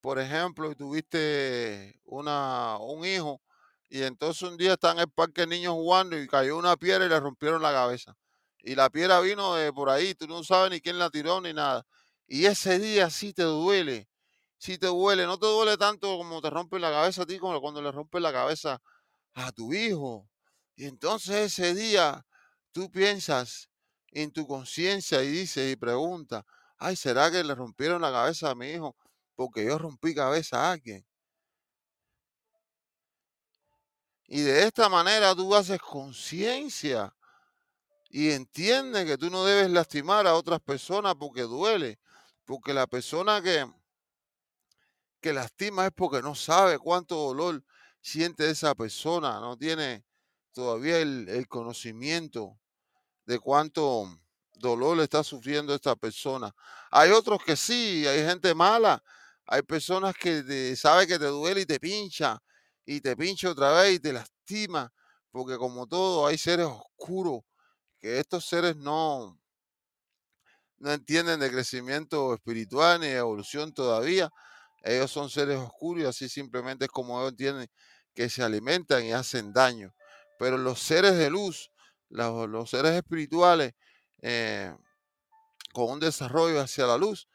[0.00, 3.40] por ejemplo, y tuviste una, un hijo,
[3.88, 7.08] y entonces un día están en el parque niños jugando y cayó una piedra y
[7.08, 8.16] le rompieron la cabeza.
[8.60, 11.52] Y la piedra vino de por ahí, tú no sabes ni quién la tiró ni
[11.52, 11.84] nada.
[12.26, 14.08] Y ese día sí te duele,
[14.58, 17.60] sí te duele, no te duele tanto como te rompe la cabeza a ti, como
[17.60, 18.80] cuando le rompe la cabeza
[19.34, 20.28] a tu hijo.
[20.76, 22.26] Y entonces ese día
[22.72, 23.70] tú piensas
[24.10, 26.44] en tu conciencia y dices y preguntas,
[26.78, 28.96] ay, ¿será que le rompieron la cabeza a mi hijo
[29.36, 31.06] porque yo rompí cabeza a alguien?
[34.26, 37.14] Y de esta manera tú haces conciencia
[38.08, 41.98] y entiendes que tú no debes lastimar a otras personas porque duele.
[42.44, 43.66] Porque la persona que,
[45.20, 47.64] que lastima es porque no sabe cuánto dolor
[48.00, 50.04] siente esa persona, no tiene
[50.52, 52.58] todavía el, el conocimiento
[53.24, 54.08] de cuánto
[54.54, 56.54] dolor está sufriendo esta persona.
[56.90, 59.02] Hay otros que sí, hay gente mala,
[59.46, 62.40] hay personas que te, sabe que te duele y te pincha,
[62.86, 64.92] y te pincha otra vez y te lastima,
[65.30, 67.42] porque como todo hay seres oscuros,
[67.98, 69.38] que estos seres no,
[70.78, 74.30] no entienden de crecimiento espiritual ni de evolución todavía.
[74.82, 77.68] Ellos son seres oscuros y así simplemente es como ellos entienden
[78.14, 79.92] que se alimentan y hacen daño.
[80.38, 81.72] Pero los seres de luz,
[82.08, 83.72] los, seres espirituales,
[84.22, 84.72] eh,
[85.72, 87.28] con un desarrollo hacia la luz,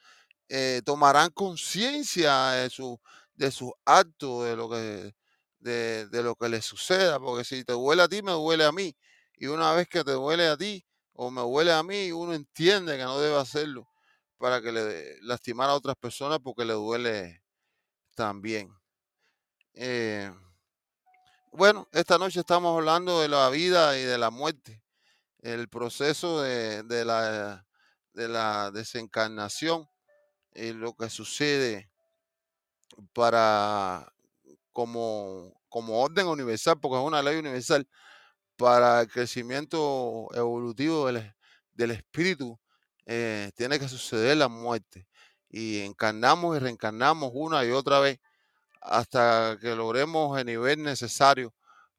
[0.47, 2.99] eh, tomarán conciencia de, su,
[3.35, 5.13] de sus actos, de lo, que,
[5.61, 8.71] de, de lo que les suceda, porque si te duele a ti, me duele a
[8.71, 8.95] mí.
[9.37, 12.97] Y una vez que te duele a ti o me duele a mí, uno entiende
[12.97, 13.87] que no debe hacerlo
[14.37, 17.43] para que le lastimar a otras personas porque le duele
[18.15, 18.73] también.
[19.73, 20.31] Eh,
[21.51, 24.83] bueno, esta noche estamos hablando de la vida y de la muerte,
[25.39, 27.67] el proceso de, la,
[28.13, 29.87] de la desencarnación
[30.53, 31.91] y lo que sucede
[33.13, 34.10] para
[34.71, 37.87] como, como orden universal, porque es una ley universal,
[38.57, 41.33] para el crecimiento evolutivo del,
[41.73, 42.59] del espíritu,
[43.05, 45.07] eh, tiene que suceder la muerte.
[45.49, 48.19] Y encarnamos y reencarnamos una y otra vez
[48.81, 51.53] hasta que logremos el nivel necesario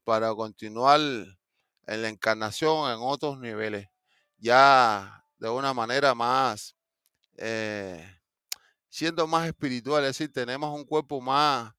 [0.04, 3.88] para continuar en la encarnación en otros niveles,
[4.38, 6.76] ya de una manera más,
[7.36, 8.20] eh,
[8.88, 11.72] siendo más espiritual, es decir, tenemos un cuerpo más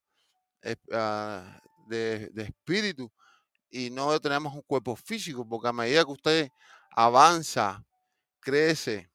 [0.91, 3.11] ah, de, espíritu
[3.69, 6.49] y no tenemos un cuerpo físico, porque a medida que usted
[6.91, 7.83] avanza,
[8.39, 9.09] crece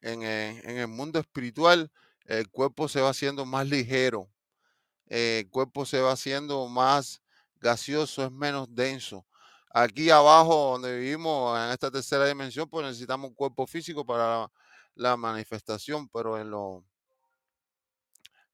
[0.00, 1.90] en el mundo espiritual,
[2.24, 4.28] el cuerpo se va haciendo más ligero,
[5.06, 7.22] el cuerpo se va haciendo más
[7.60, 9.26] gaseoso, es menos denso.
[9.70, 14.50] Aquí abajo, donde vivimos, en esta tercera dimensión, pues necesitamos un cuerpo físico para
[14.94, 16.82] la, manifestación, pero en, los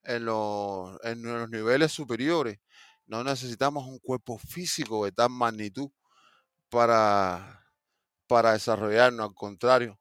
[0.05, 2.59] en, en los niveles superiores
[3.07, 5.91] no necesitamos un cuerpo físico de tal magnitud
[6.69, 7.67] para,
[8.27, 9.99] para desarrollarnos, al contrario,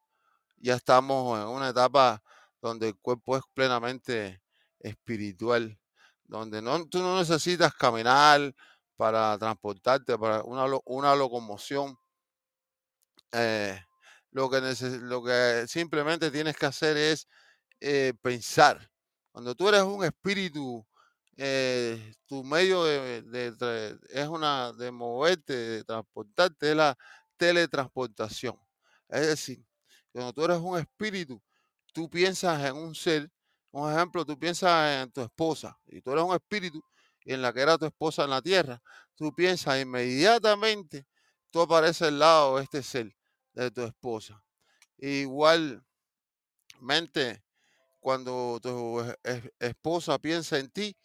[0.57, 2.21] ya estamos en una etapa
[2.61, 4.41] donde el cuerpo es plenamente
[4.79, 5.79] espiritual
[6.29, 8.53] donde no, tú no necesitas caminar
[8.95, 11.97] para transportarte, para una, una locomoción.
[13.31, 13.79] Eh,
[14.31, 14.61] lo que,
[15.01, 17.27] lo que simplemente tienes que hacer es
[17.81, 18.91] eh, pensar.
[19.31, 20.85] Cuando tú eres un espíritu,
[21.37, 26.97] eh, tu medio de, es una de moverte, de transportarte, es la
[27.37, 28.59] teletransportación.
[29.07, 29.65] Es decir,
[30.11, 31.41] cuando tú eres un espíritu,
[31.93, 33.31] tú piensas en un ser,
[33.71, 36.83] un ejemplo, tú piensas en tu esposa, y tú eres un espíritu,
[37.25, 38.81] en la que era tu esposa en la tierra,
[39.15, 41.05] tú piensas inmediatamente,
[41.51, 43.15] tú apareces al lado de este ser,
[43.53, 44.43] de tu esposa.
[44.97, 45.83] Igualmente,
[47.99, 49.03] cuando tu
[49.59, 50.95] esposa piensa en ti,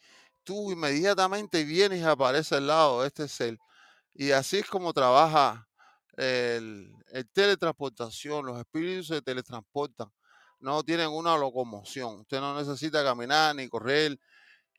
[0.44, 3.58] tú inmediatamente vienes y apareces al lado de este ser.
[4.14, 5.68] Y así es como trabaja
[6.16, 6.94] el,
[7.32, 8.46] teletransportación.
[8.46, 10.12] Los espíritus se teletransportan.
[10.60, 12.20] No tienen una locomoción.
[12.20, 14.18] Usted no necesita caminar ni correr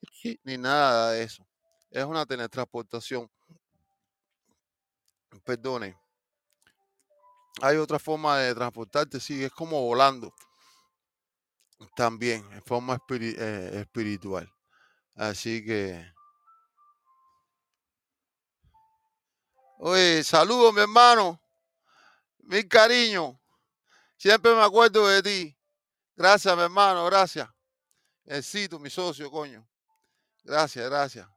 [0.44, 1.46] ni nada de eso.
[1.92, 3.30] Es una teletransportación.
[5.44, 5.98] Perdone.
[7.62, 10.34] Hay otra forma de transportarte, sí, es como volando
[11.96, 14.52] también en forma eh, espiritual.
[15.16, 16.14] Así que...
[19.78, 21.40] Oye, saludos mi hermano,
[22.40, 23.40] mi cariño.
[24.18, 25.58] Siempre me acuerdo de ti.
[26.16, 27.50] Gracias, mi hermano, gracias.
[28.24, 29.68] Necesito mi socio, coño.
[30.44, 31.28] Gracias, gracias.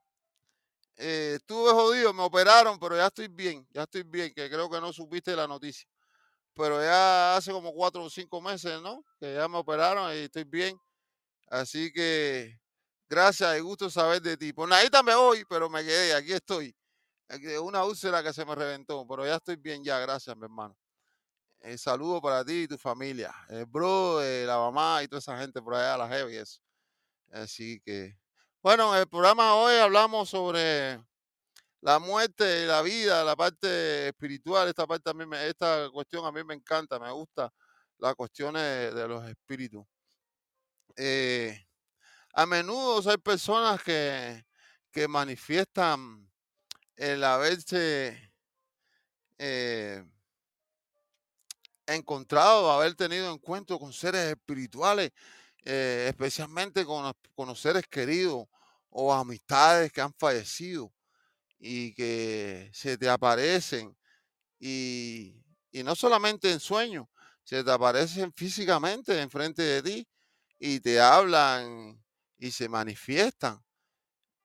[0.97, 4.81] Eh, estuve jodido, me operaron, pero ya estoy bien, ya estoy bien, que creo que
[4.81, 5.89] no supiste la noticia
[6.59, 9.05] pero ya hace como cuatro o cinco meses, ¿no?
[9.21, 10.77] Que ya me operaron y estoy bien.
[11.47, 12.61] Así que
[13.09, 14.53] gracias y gusto saber de ti.
[14.53, 16.75] Por nadita me voy, pero me quedé, aquí estoy.
[17.63, 20.77] Una úlcera que se me reventó, pero ya estoy bien ya, gracias, mi hermano.
[21.61, 25.39] Eh, saludo para ti y tu familia, el bro, eh, la mamá y toda esa
[25.39, 26.61] gente por allá, la jefe eso.
[27.31, 28.19] Así que,
[28.63, 31.01] bueno, en el programa hoy hablamos sobre
[31.81, 36.55] la muerte, la vida, la parte espiritual, esta parte también esta cuestión a mí me
[36.55, 37.53] encanta, me gusta
[37.99, 39.85] las cuestiones de los espíritus.
[40.97, 41.67] Eh,
[42.35, 44.45] a menudo hay personas que,
[44.91, 46.29] que manifiestan
[46.97, 48.33] el haberse
[49.39, 50.05] eh,
[51.87, 55.13] encontrado, haber tenido encuentro con seres espirituales,
[55.65, 58.47] eh, especialmente con, con los seres queridos
[58.91, 60.93] o amistades que han fallecido
[61.59, 63.97] y que se te aparecen
[64.61, 65.35] y,
[65.85, 67.07] no solamente en sueños,
[67.45, 70.09] se te aparecen físicamente enfrente de ti
[70.59, 72.03] y te hablan
[72.39, 73.63] y se manifiestan.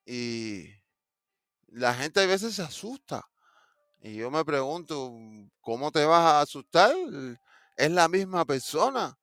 [0.05, 0.67] Y
[1.67, 3.27] la gente a veces se asusta.
[4.01, 5.13] Y yo me pregunto,
[5.61, 6.93] ¿cómo te vas a asustar?
[7.77, 9.17] Es la misma persona,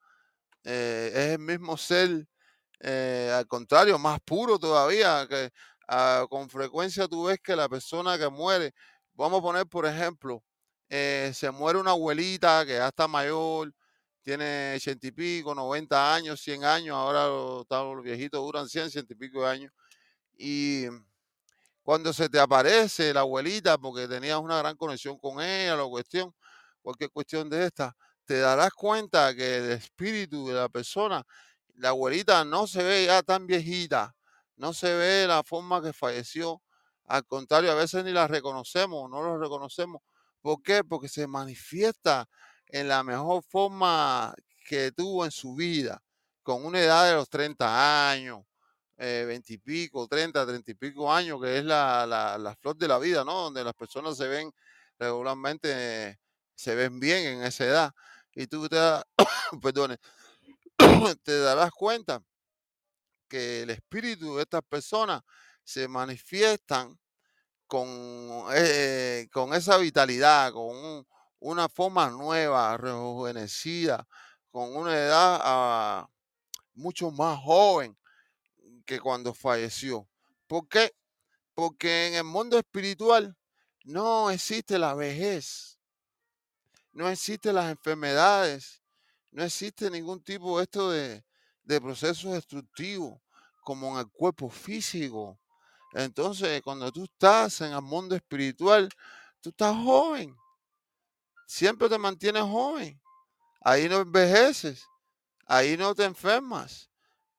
[0.65, 2.27] eh, es el mismo ser,
[2.81, 5.51] eh, al contrario, más puro todavía, que
[5.93, 8.73] Ah, con frecuencia tú ves que la persona que muere,
[9.15, 10.45] vamos a poner por ejemplo,
[10.89, 13.73] eh, se muere una abuelita que ya está mayor,
[14.23, 19.15] tiene ochenta y pico, 90 años, 100 años, ahora los, los viejitos duran 100, ciento
[19.15, 19.73] y pico de años.
[20.39, 20.87] Y
[21.83, 26.35] cuando se te aparece la abuelita, porque tenías una gran conexión con ella, la cuestión,
[26.83, 31.25] cualquier cuestión de esta, te darás cuenta que el espíritu de la persona,
[31.77, 34.15] la abuelita no se ve ya tan viejita,
[34.61, 36.63] no se ve la forma que falleció.
[37.07, 40.03] Al contrario, a veces ni la reconocemos, no lo reconocemos.
[40.43, 40.85] ¿Por qué?
[40.85, 42.29] Porque se manifiesta
[42.67, 44.35] en la mejor forma
[44.67, 46.03] que tuvo en su vida,
[46.43, 48.45] con una edad de los 30 años,
[48.99, 52.87] eh, 20 y pico, 30, 30 y pico años, que es la, la, flor de
[52.87, 53.45] la vida, ¿no?
[53.45, 54.53] Donde las personas se ven
[54.99, 56.21] regularmente,
[56.55, 57.93] se ven bien en esa edad.
[58.35, 58.77] Y tú te,
[59.63, 59.97] perdone,
[61.25, 62.23] te darás cuenta
[63.31, 65.23] que el espíritu de estas personas
[65.65, 66.99] se manifiestan
[67.67, 67.87] con,
[68.53, 71.07] eh, con esa vitalidad, con
[71.39, 74.07] una forma nueva, rejuvenecida,
[74.51, 76.11] con una edad ah,
[76.75, 77.97] mucho más joven
[78.85, 80.09] que cuando falleció.
[80.49, 80.93] ¿Por qué?
[81.55, 83.37] Porque en el mundo espiritual
[83.85, 85.79] no existe la vejez,
[86.93, 88.83] no existen las enfermedades,
[89.31, 91.25] no existe ningún tipo de esto de,
[91.71, 93.21] de procesos destructivos
[93.63, 95.39] como en el cuerpo físico.
[95.93, 98.89] Entonces, cuando tú estás en el mundo espiritual,
[99.41, 100.35] tú estás joven.
[101.47, 103.01] Siempre te mantienes joven.
[103.61, 104.85] Ahí no envejeces.
[105.47, 106.91] Ahí no te enfermas.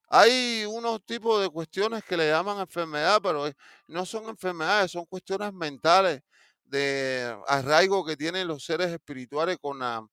[0.08, 3.52] Hay unos tipos de cuestiones que le llaman enfermedad, pero
[3.88, 6.22] no son enfermedades, son cuestiones mentales
[6.64, 10.06] de arraigo que tienen los seres espirituales con la,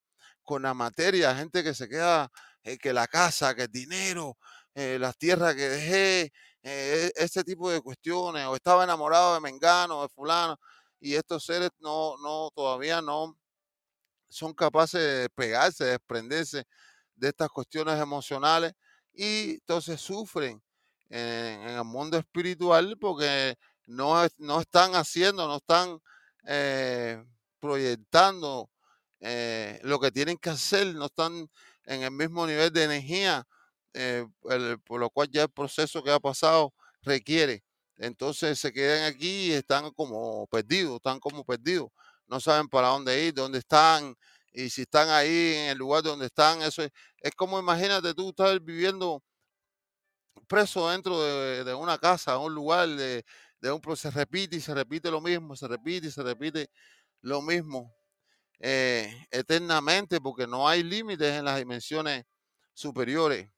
[0.42, 1.34] con la materia.
[1.36, 2.30] Gente que se queda
[2.64, 4.36] eh, que la casa, que el dinero,
[4.74, 6.32] eh, las tierras que dejé,
[6.62, 10.58] eh, ese tipo de cuestiones, o estaba enamorado de Mengano, de fulano,
[11.00, 13.38] y estos seres no, no, todavía no,
[14.28, 16.64] son capaces de pegarse, de desprenderse
[17.16, 18.72] de estas cuestiones emocionales
[19.12, 20.62] y entonces sufren
[21.08, 23.56] en, el mundo espiritual porque
[23.86, 26.00] no, no están haciendo, no están
[26.46, 27.24] eh,
[27.58, 28.70] proyectando
[29.20, 31.50] eh, lo que tienen que hacer, no están
[31.88, 33.46] en el mismo nivel de energía,
[33.94, 34.26] eh,
[34.84, 37.64] por lo cual ya el proceso que ha pasado requiere.
[37.96, 41.88] Entonces se quedan aquí y están como perdidos, están como perdidos,
[42.26, 44.14] no saben para dónde ir, dónde están,
[44.52, 48.30] y si están ahí en el lugar donde están, eso es, es como imagínate tú
[48.30, 49.22] estar viviendo
[50.46, 53.24] preso dentro de, una casa, un lugar, de,
[53.60, 56.70] de un se repite y se repite lo mismo, se repite y se repite
[57.22, 57.97] lo mismo
[58.60, 62.24] eh, eternamente porque no hay límites en las dimensiones
[62.74, 63.50] superiores,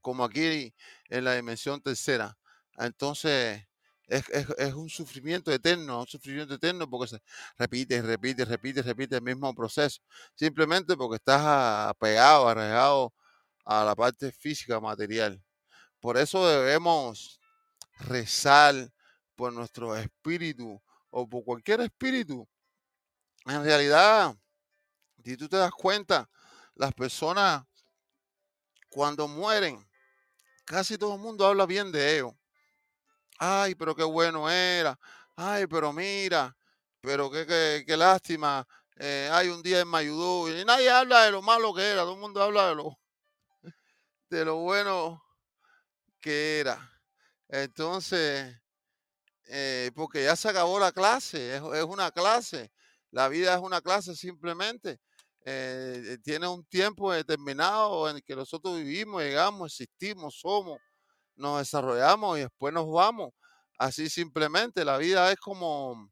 [0.00, 0.74] como aquí
[1.08, 2.36] en la dimensión tercera.
[2.76, 3.64] Entonces,
[4.06, 4.24] es,
[4.58, 7.22] es, un sufrimiento eterno, un sufrimiento eterno porque se
[7.58, 10.00] repite, repite, repite, repite el mismo proceso.
[10.34, 11.40] Simplemente porque estás
[11.88, 13.14] apegado, arraigado
[13.64, 15.42] a la parte física, material.
[16.00, 17.40] Por eso debemos
[18.00, 18.74] rezar
[19.34, 22.46] por nuestro espíritu o por cualquier espíritu.
[23.46, 24.34] En realidad,
[25.22, 26.28] si tú te das cuenta,
[26.74, 27.64] las personas
[28.88, 29.86] cuando mueren,
[30.64, 32.32] casi todo el mundo habla bien de ellos.
[33.38, 34.98] Ay, pero qué bueno era.
[35.36, 36.56] Ay, pero mira,
[37.00, 38.66] pero qué, qué, lástima.
[38.96, 40.48] Eh, ay, un día él me ayudó.
[40.48, 42.98] Y nadie habla de lo malo que era, todo el mundo habla de lo,
[44.30, 45.22] de lo bueno
[46.20, 46.90] que era.
[47.48, 48.56] Entonces,
[49.46, 52.72] eh, porque ya se acabó la clase, es, una clase.
[53.14, 54.98] La vida es una clase simplemente.
[55.44, 60.80] Eh, tiene un tiempo determinado en el que nosotros vivimos, llegamos, existimos, somos,
[61.36, 63.30] nos desarrollamos y después nos vamos.
[63.78, 66.10] Así simplemente, la vida es como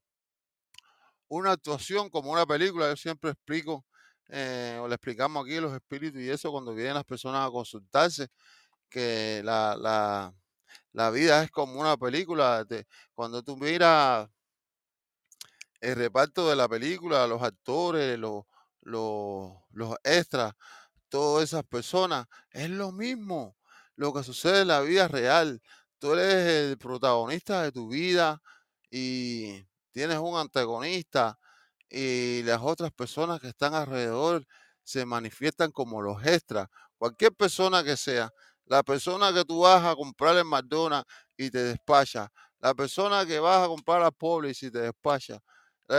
[1.27, 2.89] una actuación, como una película.
[2.91, 3.85] Yo siempre explico,
[4.29, 8.29] eh, o le explicamos aquí los espíritus y eso cuando vienen las personas a consultarse,
[8.89, 10.33] que la, la,
[10.93, 12.65] la vida es como una película.
[13.13, 14.29] cuando tú miras
[15.83, 18.45] el reparto de la película, los actores, los,
[18.83, 20.55] los, los extras,
[21.09, 23.57] todas esas personas, es lo mismo
[23.97, 25.61] lo que sucede en la vida real.
[25.99, 28.41] Tú eres el protagonista de tu vida
[28.91, 31.39] y tienes un antagonista
[31.91, 34.47] y las otras personas que están alrededor
[34.85, 36.69] se manifiestan como los extras.
[36.97, 38.31] Cualquier persona que sea,
[38.67, 42.31] la persona que tú vas a comprar en McDonald's y te despacha,
[42.61, 45.41] la persona que vas a comprar a Publix y te despacha,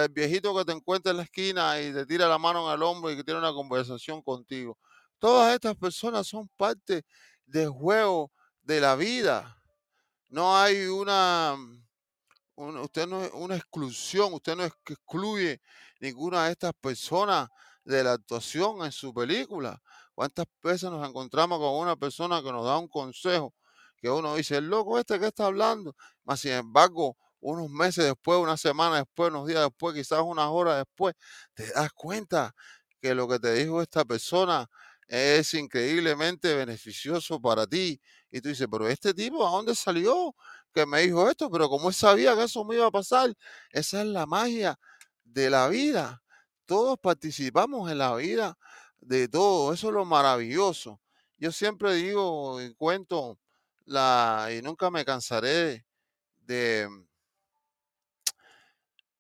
[0.02, 2.84] el viejito que te encuentra en la esquina y te tira la mano en el
[2.84, 4.78] hombro y que tiene una conversación contigo.
[5.20, 7.06] Todas estas personas son parte
[7.46, 8.32] del juego
[8.62, 9.58] de la vida.
[10.30, 11.56] No hay una,
[12.56, 15.62] usted no una exclusión, usted no excluye
[16.00, 17.50] ninguna de estas personas
[17.86, 19.82] de la actuación en su película.
[20.16, 23.54] ¿Cuántas veces nos encontramos con una persona que nos da un consejo
[23.98, 25.96] que uno dice, el loco este que está hablando?
[26.24, 30.78] Más sin embargo, unos meses después, una semana después, unos días después, quizás unas horas
[30.78, 31.14] después,
[31.54, 32.56] te das cuenta
[33.02, 34.68] que lo que te dijo esta persona
[35.08, 38.00] es increíblemente beneficioso para ti.
[38.32, 40.36] Y tú dices, pero este tipo, ¿a dónde salió?
[40.74, 43.34] Que me dijo esto, pero como él sabía que eso me iba a pasar,
[43.72, 44.80] esa es la magia
[45.24, 46.24] de la vida.
[46.66, 48.58] Todos participamos en la vida
[49.02, 49.74] de todo.
[49.74, 51.00] Eso es lo maravilloso.
[51.38, 53.38] Yo siempre digo y cuento
[53.86, 55.86] la, y nunca me cansaré
[56.38, 56.88] de,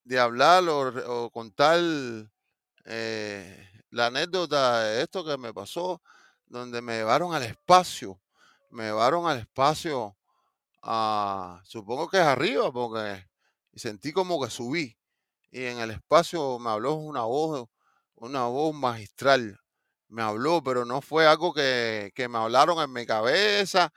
[0.03, 1.79] de hablar o, contar
[2.85, 6.01] eh, la anécdota de esto que me pasó,
[6.45, 8.19] donde me llevaron al espacio.
[8.69, 10.17] Me llevaron al espacio,
[10.81, 13.27] a, supongo que es arriba, porque
[13.75, 14.97] sentí como que subí.
[15.51, 17.67] Y en el espacio me habló una voz,
[18.15, 19.59] una voz magistral
[20.13, 23.91] me habló, pero no fue algo que, me hablaron en mi cabeza,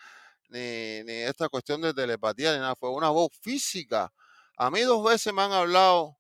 [0.49, 4.11] ni, esta cuestión de telepatía, ni nada, fue una voz física.
[4.59, 6.17] A mí dos veces me han hablado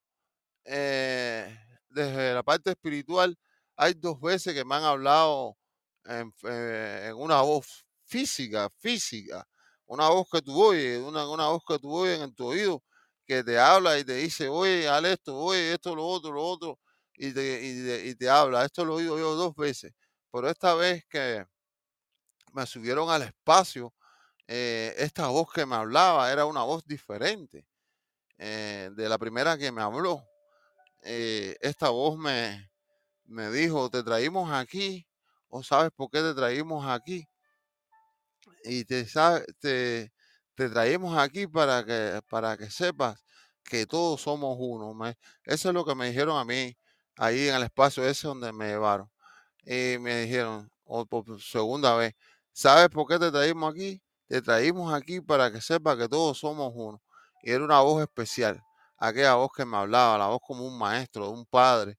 [0.64, 1.58] eh,
[1.88, 3.38] desde la parte espiritual,
[3.76, 5.56] hay dos veces que me han hablado
[6.04, 9.46] en, eh, una voz física, física,
[9.86, 12.82] una voz que tú oyes, una, una voz que tú oyes en tu oído,
[13.26, 16.78] que te habla y te dice, oye, haz esto, oye, esto, lo otro, lo otro
[17.14, 18.64] y te, y te habla.
[18.64, 19.94] Esto lo he oído yo dos veces,
[20.30, 21.46] pero esta vez que
[22.52, 23.94] me subieron al espacio,
[24.46, 27.66] eh, esta voz que me hablaba era una voz diferente
[28.38, 30.22] eh, de la primera que me habló.
[31.02, 32.70] Eh, esta voz me,
[33.26, 35.06] me dijo, te traímos aquí,
[35.48, 37.28] o sabes por qué te traímos aquí.
[38.64, 39.06] Y te,
[39.60, 40.12] te,
[40.54, 43.22] te traímos aquí para que, para que sepas
[43.64, 44.96] que todos somos uno.
[45.44, 46.76] eso es lo que me dijeron a mí
[47.16, 49.10] ahí en el espacio ese donde me llevaron.
[49.64, 52.14] Y me dijeron, o por segunda vez,
[52.52, 54.02] ¿sabes por qué te traímos aquí?
[54.28, 57.02] Te traímos aquí para que sepas que todos somos uno.
[57.42, 58.62] Y era una voz especial,
[58.98, 61.98] aquella voz que me hablaba, la voz como un maestro, un padre,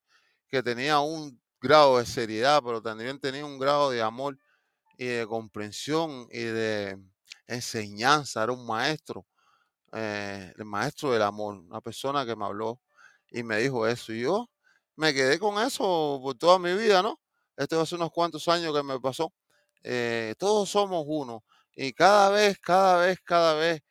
[0.50, 4.38] que tenía un grado de seriedad, pero también tenía un grado de amor
[4.98, 6.98] y de comprensión y de
[7.48, 8.44] enseñanza.
[8.44, 9.26] Era un maestro,
[9.94, 12.82] eh, el maestro del amor, una persona que me habló
[13.30, 14.14] y me dijo eso.
[14.14, 14.50] Y yo
[14.96, 17.20] me quedé con eso por toda mi vida, ¿no?
[17.56, 19.34] Esto hace unos cuantos años que me pasó.
[19.84, 21.44] Eh, todos somos uno.
[21.76, 23.82] Y cada vez, cada vez, cada vez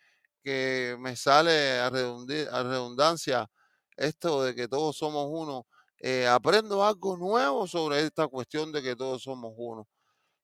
[0.46, 3.50] que me sale a, redundancia
[3.96, 5.66] esto de que todos somos uno,
[5.98, 9.88] eh, aprendo algo nuevo sobre esta cuestión de que todos somos uno.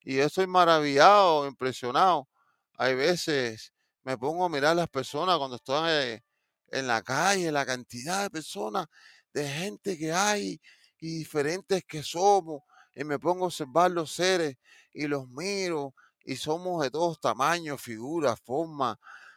[0.00, 2.28] Y estoy maravillado, impresionado.
[2.78, 3.72] Hay veces
[4.02, 6.22] me pongo a mirar a las personas cuando están eh,
[6.72, 8.86] en la calle, la cantidad de personas,
[9.32, 10.60] de gente que hay
[11.00, 12.62] y diferentes que somos.
[12.94, 14.56] Y me pongo a observar los seres
[14.92, 15.94] y los miro
[16.24, 18.96] y somos de todos tamaños, figuras, formas.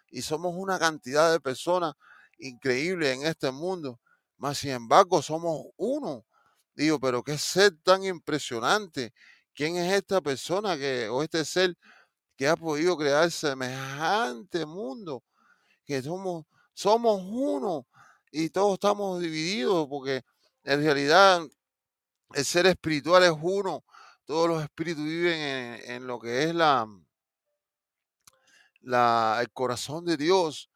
[0.10, 1.94] Y somos una cantidad de personas
[2.38, 4.00] increíbles en este mundo.
[4.38, 6.26] Más sin embargo, somos uno.
[6.74, 9.14] Digo, pero qué ser tan impresionante.
[9.54, 11.78] ¿Quién es esta persona que, o este ser
[12.38, 15.24] que ha podido crear semejante mundo?
[15.86, 17.88] Que somos, somos uno
[18.32, 20.24] y todos estamos divididos porque
[20.66, 21.42] en realidad
[22.34, 23.86] el ser espiritual es uno.
[24.26, 25.40] Todos los espíritus viven
[25.86, 26.86] en, lo que es la,
[28.86, 30.70] el corazón de Dios.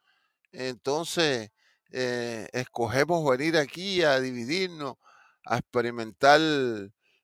[0.51, 1.51] Entonces,
[1.91, 4.95] eh, escogemos venir aquí a dividirnos,
[5.45, 6.39] a experimentar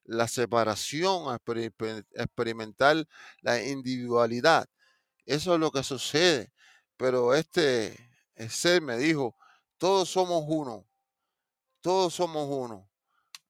[0.03, 1.39] la separación, a
[2.15, 3.07] experimentar
[3.41, 4.67] la individualidad.
[5.25, 6.51] Eso es lo que sucede.
[6.97, 7.97] Pero este
[8.49, 9.35] ser me dijo,
[9.77, 10.87] todos somos uno,
[11.81, 12.89] todos somos uno.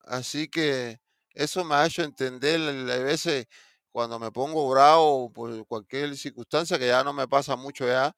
[0.05, 0.99] Así que
[1.33, 3.47] eso me ha hecho entender a veces
[3.95, 8.13] cuando me pongo bravo por cualquier circunstancia, que ya no me pasa mucho ya,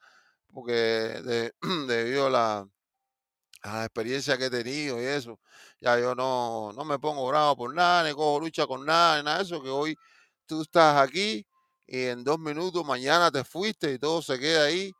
[0.52, 1.52] porque
[1.88, 2.70] debido a la,
[3.62, 5.40] a experiencia que he tenido y eso,
[5.80, 9.26] ya yo no, no me pongo bravo por nada, ni cojo lucha con nada, ni
[9.26, 9.96] nada de eso, que hoy
[10.48, 11.46] tú estás aquí
[11.86, 14.92] y en dos minutos mañana te fuiste y todo se queda ahí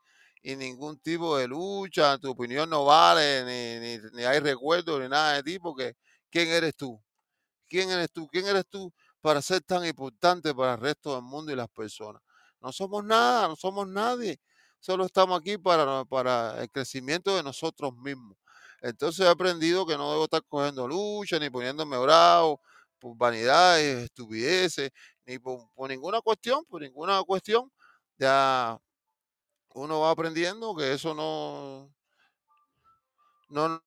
[0.42, 5.08] y ningún tipo de lucha, tu opinión no vale, ni, ni, ni hay recuerdo ni
[5.08, 5.96] nada de ti, porque
[6.30, 7.02] ¿quién eres tú?
[7.68, 8.28] ¿Quién eres tú?
[8.28, 8.92] ¿Quién eres tú
[9.28, 12.22] para ser tan importante para el resto del mundo y las personas?
[12.62, 14.40] No somos nada, no somos nadie.
[14.80, 18.38] Solo estamos aquí para, el crecimiento de nosotros mismos.
[18.80, 22.62] Entonces he aprendido que no debo estar cogiendo lucha, ni poniéndome bravo
[22.98, 24.92] por vanidades, estupideces,
[25.26, 27.70] ni por, ninguna cuestión, por ninguna cuestión.
[28.16, 28.80] Ya
[29.74, 31.92] uno va aprendiendo que eso no,
[33.50, 33.82] no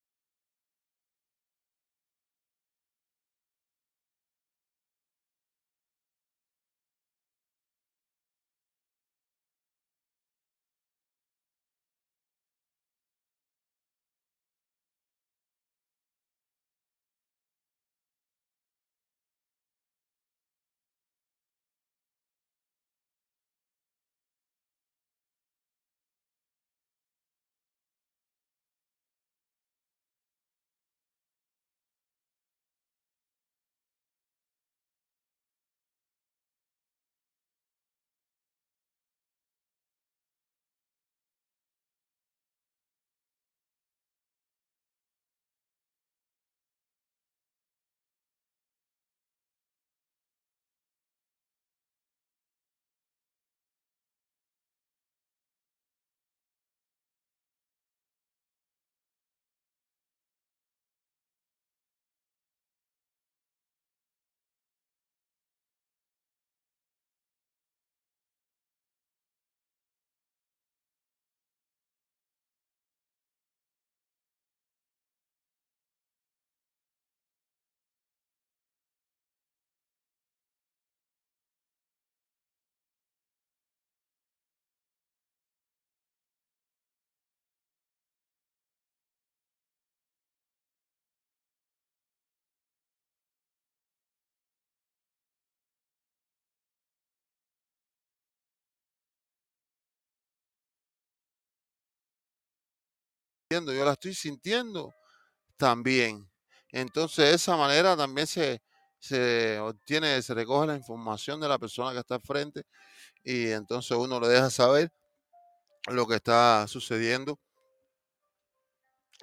[103.51, 104.93] yo la estoy sintiendo
[105.57, 106.29] también.
[106.71, 108.61] Entonces, de esa manera también se,
[108.99, 112.63] se obtiene, se recoge la información de la persona que está al frente
[113.23, 114.91] y entonces uno le deja saber
[115.87, 117.39] lo que está sucediendo.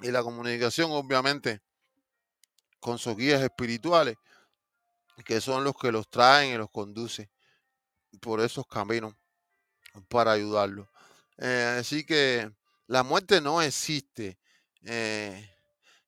[0.01, 1.61] Y la comunicación, obviamente,
[2.79, 4.17] con sus guías espirituales,
[5.25, 7.29] que son los que los traen y los conducen
[8.21, 9.15] por esos caminos
[10.09, 10.89] para ayudarlos.
[11.39, 12.51] Eh, así que
[12.89, 14.39] la muerte no existe.
[14.85, 15.49] Eh,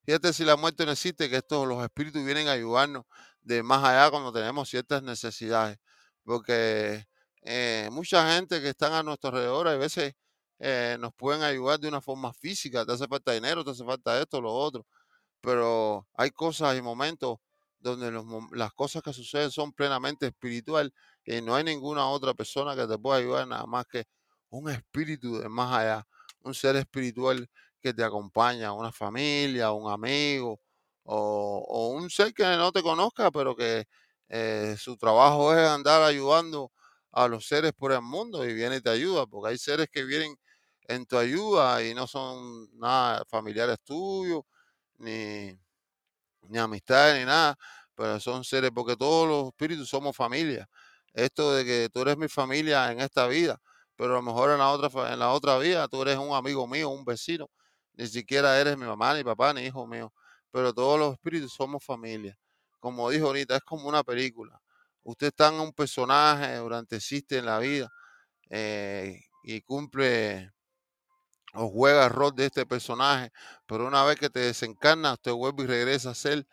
[0.05, 3.05] fíjate si la muerte no existe, que estos los espíritus vienen a ayudarnos
[3.43, 5.78] de más allá cuando tenemos ciertas necesidades.
[6.24, 7.07] Porque
[7.43, 10.14] eh, mucha gente que están a nuestro alrededor a veces
[10.99, 12.85] nos pueden ayudar de una forma física.
[12.85, 14.87] Te hace falta dinero, te hace falta esto, lo otro.
[15.41, 17.39] Pero hay cosas y momentos
[17.81, 18.12] donde
[18.53, 20.93] las cosas que suceden son plenamente espiritual
[21.24, 24.05] y no hay ninguna otra persona que te pueda ayudar nada más que
[24.51, 26.07] un espíritu de más allá,
[26.43, 27.49] un ser espiritual
[27.80, 30.61] que te acompaña, una familia, un amigo
[31.05, 33.86] o, un ser que no te conozca, pero que
[34.28, 36.72] eh, su trabajo es andar ayudando
[37.12, 40.05] a los seres por el mundo y viene y te ayuda, porque hay seres que
[40.05, 40.36] vienen
[40.88, 44.43] en tu ayuda y no son nada familiares tuyos,
[44.99, 45.59] ni,
[46.49, 47.57] ni amistades, ni nada,
[47.95, 50.68] pero son seres, porque todos los espíritus somos familia.
[51.12, 53.61] Esto de que tú eres mi familia en esta vida,
[54.01, 56.66] pero a lo mejor en la otra, en la otra vida tú eres un amigo
[56.66, 57.51] mío, un vecino,
[57.92, 60.11] ni siquiera eres mi mamá, ni papá, ni hijo mío,
[60.51, 62.34] pero todos los espíritus somos familia.
[62.78, 64.59] Como dijo ahorita, es como una película.
[65.03, 67.90] Usted está en un personaje durante existe en la vida
[68.48, 70.51] eh, y cumple
[71.53, 73.30] o juega el rol de este personaje,
[73.66, 76.46] pero una vez que te desencarna, usted vuelve y regresa a ser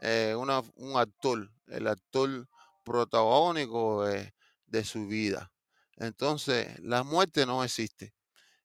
[0.00, 2.48] eh, un actor, el actor
[2.82, 5.50] protagónico de su vida.
[5.96, 8.14] Entonces, la muerte no existe.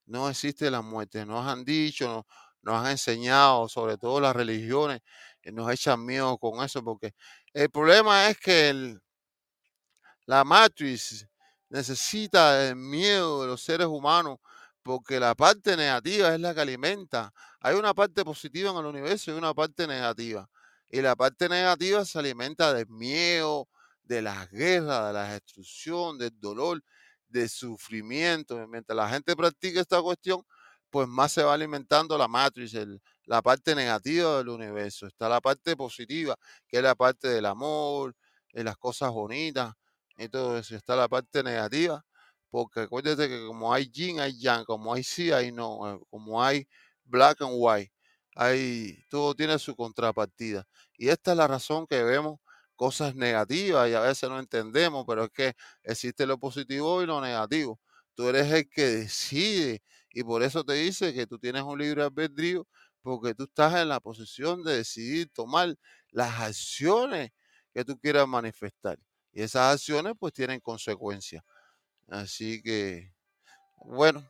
[0.06, 1.26] No existe la muerte.
[1.26, 2.26] Nos han dicho,
[2.62, 5.02] nos, han enseñado, sobre todo las religiones,
[5.46, 7.14] nos echan miedo con eso, porque
[7.54, 8.98] el problema es que
[10.26, 11.28] la matriz
[11.70, 14.38] necesita el miedo de los seres humanos
[14.84, 17.32] porque la parte negativa es la que alimenta.
[17.60, 20.50] Hay una parte positiva en el universo y una parte negativa.
[20.90, 23.68] Y la parte negativa se alimenta del miedo,
[24.04, 26.84] de las guerras, de la destrucción, del dolor,
[27.30, 28.68] del sufrimiento.
[28.68, 30.44] Mientras la gente practica esta cuestión,
[30.90, 32.76] pues más se va alimentando la matriz,
[33.26, 35.08] la parte negativa del universo.
[35.08, 36.36] Está la parte positiva,
[36.68, 38.16] que es la parte del amor,
[38.54, 39.74] de las cosas bonitas
[40.18, 40.76] y todo eso.
[40.76, 42.04] Está la parte negativa,
[42.50, 46.44] porque acuérdate que como hay yin, hay yang, como hay sí, hay no, eh, como
[46.44, 46.68] hay
[47.06, 47.92] black and white,
[48.36, 50.66] hay, todo tiene su contrapartida.
[50.98, 52.40] Y esta es la razón que vemos
[52.80, 55.54] cosas negativas y a veces no entendemos, pero es que
[55.84, 57.78] existe lo positivo y lo negativo.
[58.16, 62.04] Tú eres el que decide y por eso te dice que tú tienes un libre
[62.04, 62.66] albedrío
[63.02, 65.76] porque tú estás en la posición de decidir tomar
[66.12, 67.32] las acciones
[67.74, 68.98] que tú quieras manifestar.
[69.34, 71.44] Y esas acciones pues tienen consecuencias.
[72.08, 73.12] Así que,
[73.76, 74.26] bueno,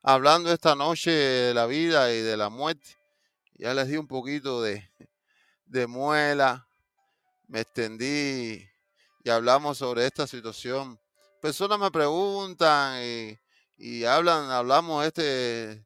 [0.00, 2.98] hablando esta noche de la vida y de la muerte,
[3.54, 4.88] ya les di un poquito de,
[5.66, 6.69] de muela,
[7.50, 8.64] me extendí
[9.24, 10.98] y hablamos sobre esta situación.
[11.42, 13.02] Personas me preguntan
[13.76, 15.84] y, hablan, hablamos este,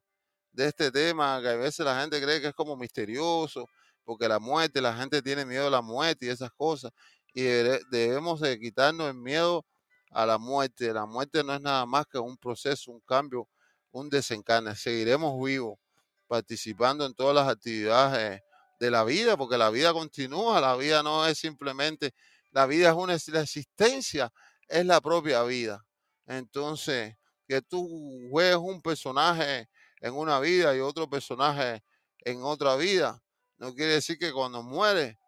[0.52, 3.66] de este tema que a veces la gente cree que es como misterioso,
[4.04, 6.92] porque la muerte, la gente tiene miedo a la muerte y esas cosas.
[7.32, 9.64] Y debemos de quitarnos el miedo
[10.10, 10.92] a la muerte.
[10.92, 13.48] La muerte no es nada más que un proceso, un cambio,
[13.90, 14.76] un desencarne.
[14.76, 15.78] Seguiremos vivos,
[16.26, 18.42] participando en todas las actividades
[18.84, 22.12] de la vida, porque la vida continúa, la vida no es simplemente,
[22.50, 24.30] la vida es una la existencia,
[24.68, 25.84] es la propia vida.
[26.26, 27.16] Entonces,
[27.48, 29.68] que tú juegues un personaje
[30.00, 31.82] en una vida y otro personaje
[32.20, 33.22] en otra vida,
[33.56, 35.18] no quiere decir que cuando muere,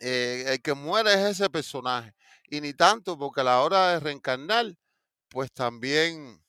[0.00, 2.12] eh, el que muere es ese personaje.
[2.50, 4.74] Y ni tanto, porque a la hora de reencarnar,
[5.28, 6.42] pues también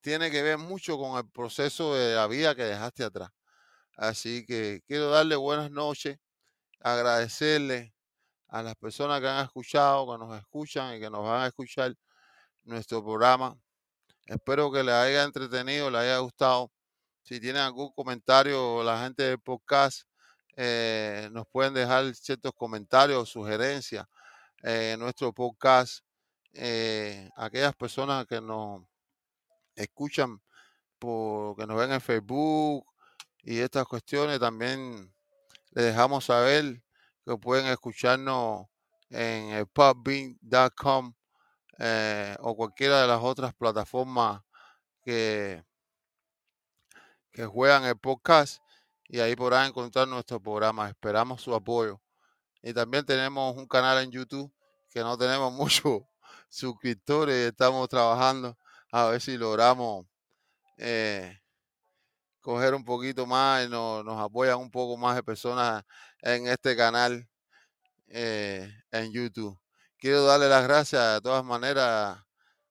[0.00, 3.30] tiene que ver mucho con el proceso de la vida que dejaste atrás.
[4.02, 6.18] Así que quiero darle buenas noches,
[6.80, 7.94] agradecerle
[8.48, 11.94] a las personas que han escuchado, que nos escuchan y que nos van a escuchar
[12.64, 13.56] nuestro programa.
[14.26, 16.72] Espero que les haya entretenido, les haya gustado.
[17.22, 20.02] Si tienen algún comentario, la gente del podcast
[20.56, 24.04] eh, nos pueden dejar ciertos comentarios o sugerencias
[24.64, 26.04] en nuestro podcast.
[26.54, 28.82] Eh, aquellas personas que nos
[29.76, 30.42] escuchan,
[30.98, 32.91] por, que nos ven en Facebook
[33.42, 35.12] y estas cuestiones también
[35.72, 36.82] les dejamos saber
[37.24, 38.66] que pueden escucharnos
[39.10, 41.14] en pubbean.com
[41.78, 44.42] eh, o cualquiera de las otras plataformas
[45.02, 45.64] que,
[47.32, 48.62] que juegan el podcast
[49.12, 50.88] y ahí podrán encontrar nuestro programa.
[50.88, 52.00] Esperamos su apoyo.
[52.62, 54.50] Y también tenemos un canal en YouTube
[54.88, 56.02] que no tenemos muchos
[56.48, 57.48] suscriptores.
[57.50, 58.56] Estamos trabajando
[58.90, 60.06] a ver si logramos
[60.78, 61.41] eh,
[62.42, 65.84] coger un poquito más y nos, apoyan un poco más de personas
[66.20, 67.26] en este canal
[68.08, 69.58] eh, en YouTube.
[69.96, 72.18] Quiero darle las gracias de todas maneras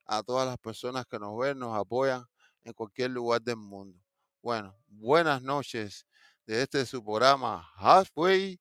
[0.05, 2.25] a todas las personas que nos ven, nos apoyan
[2.63, 3.97] en cualquier lugar del mundo.
[4.41, 6.05] Bueno, buenas noches
[6.45, 8.59] de este su programa Halfway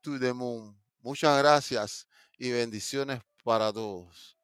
[0.00, 0.76] to the Moon.
[1.00, 2.08] Muchas gracias
[2.38, 4.41] y bendiciones para todos.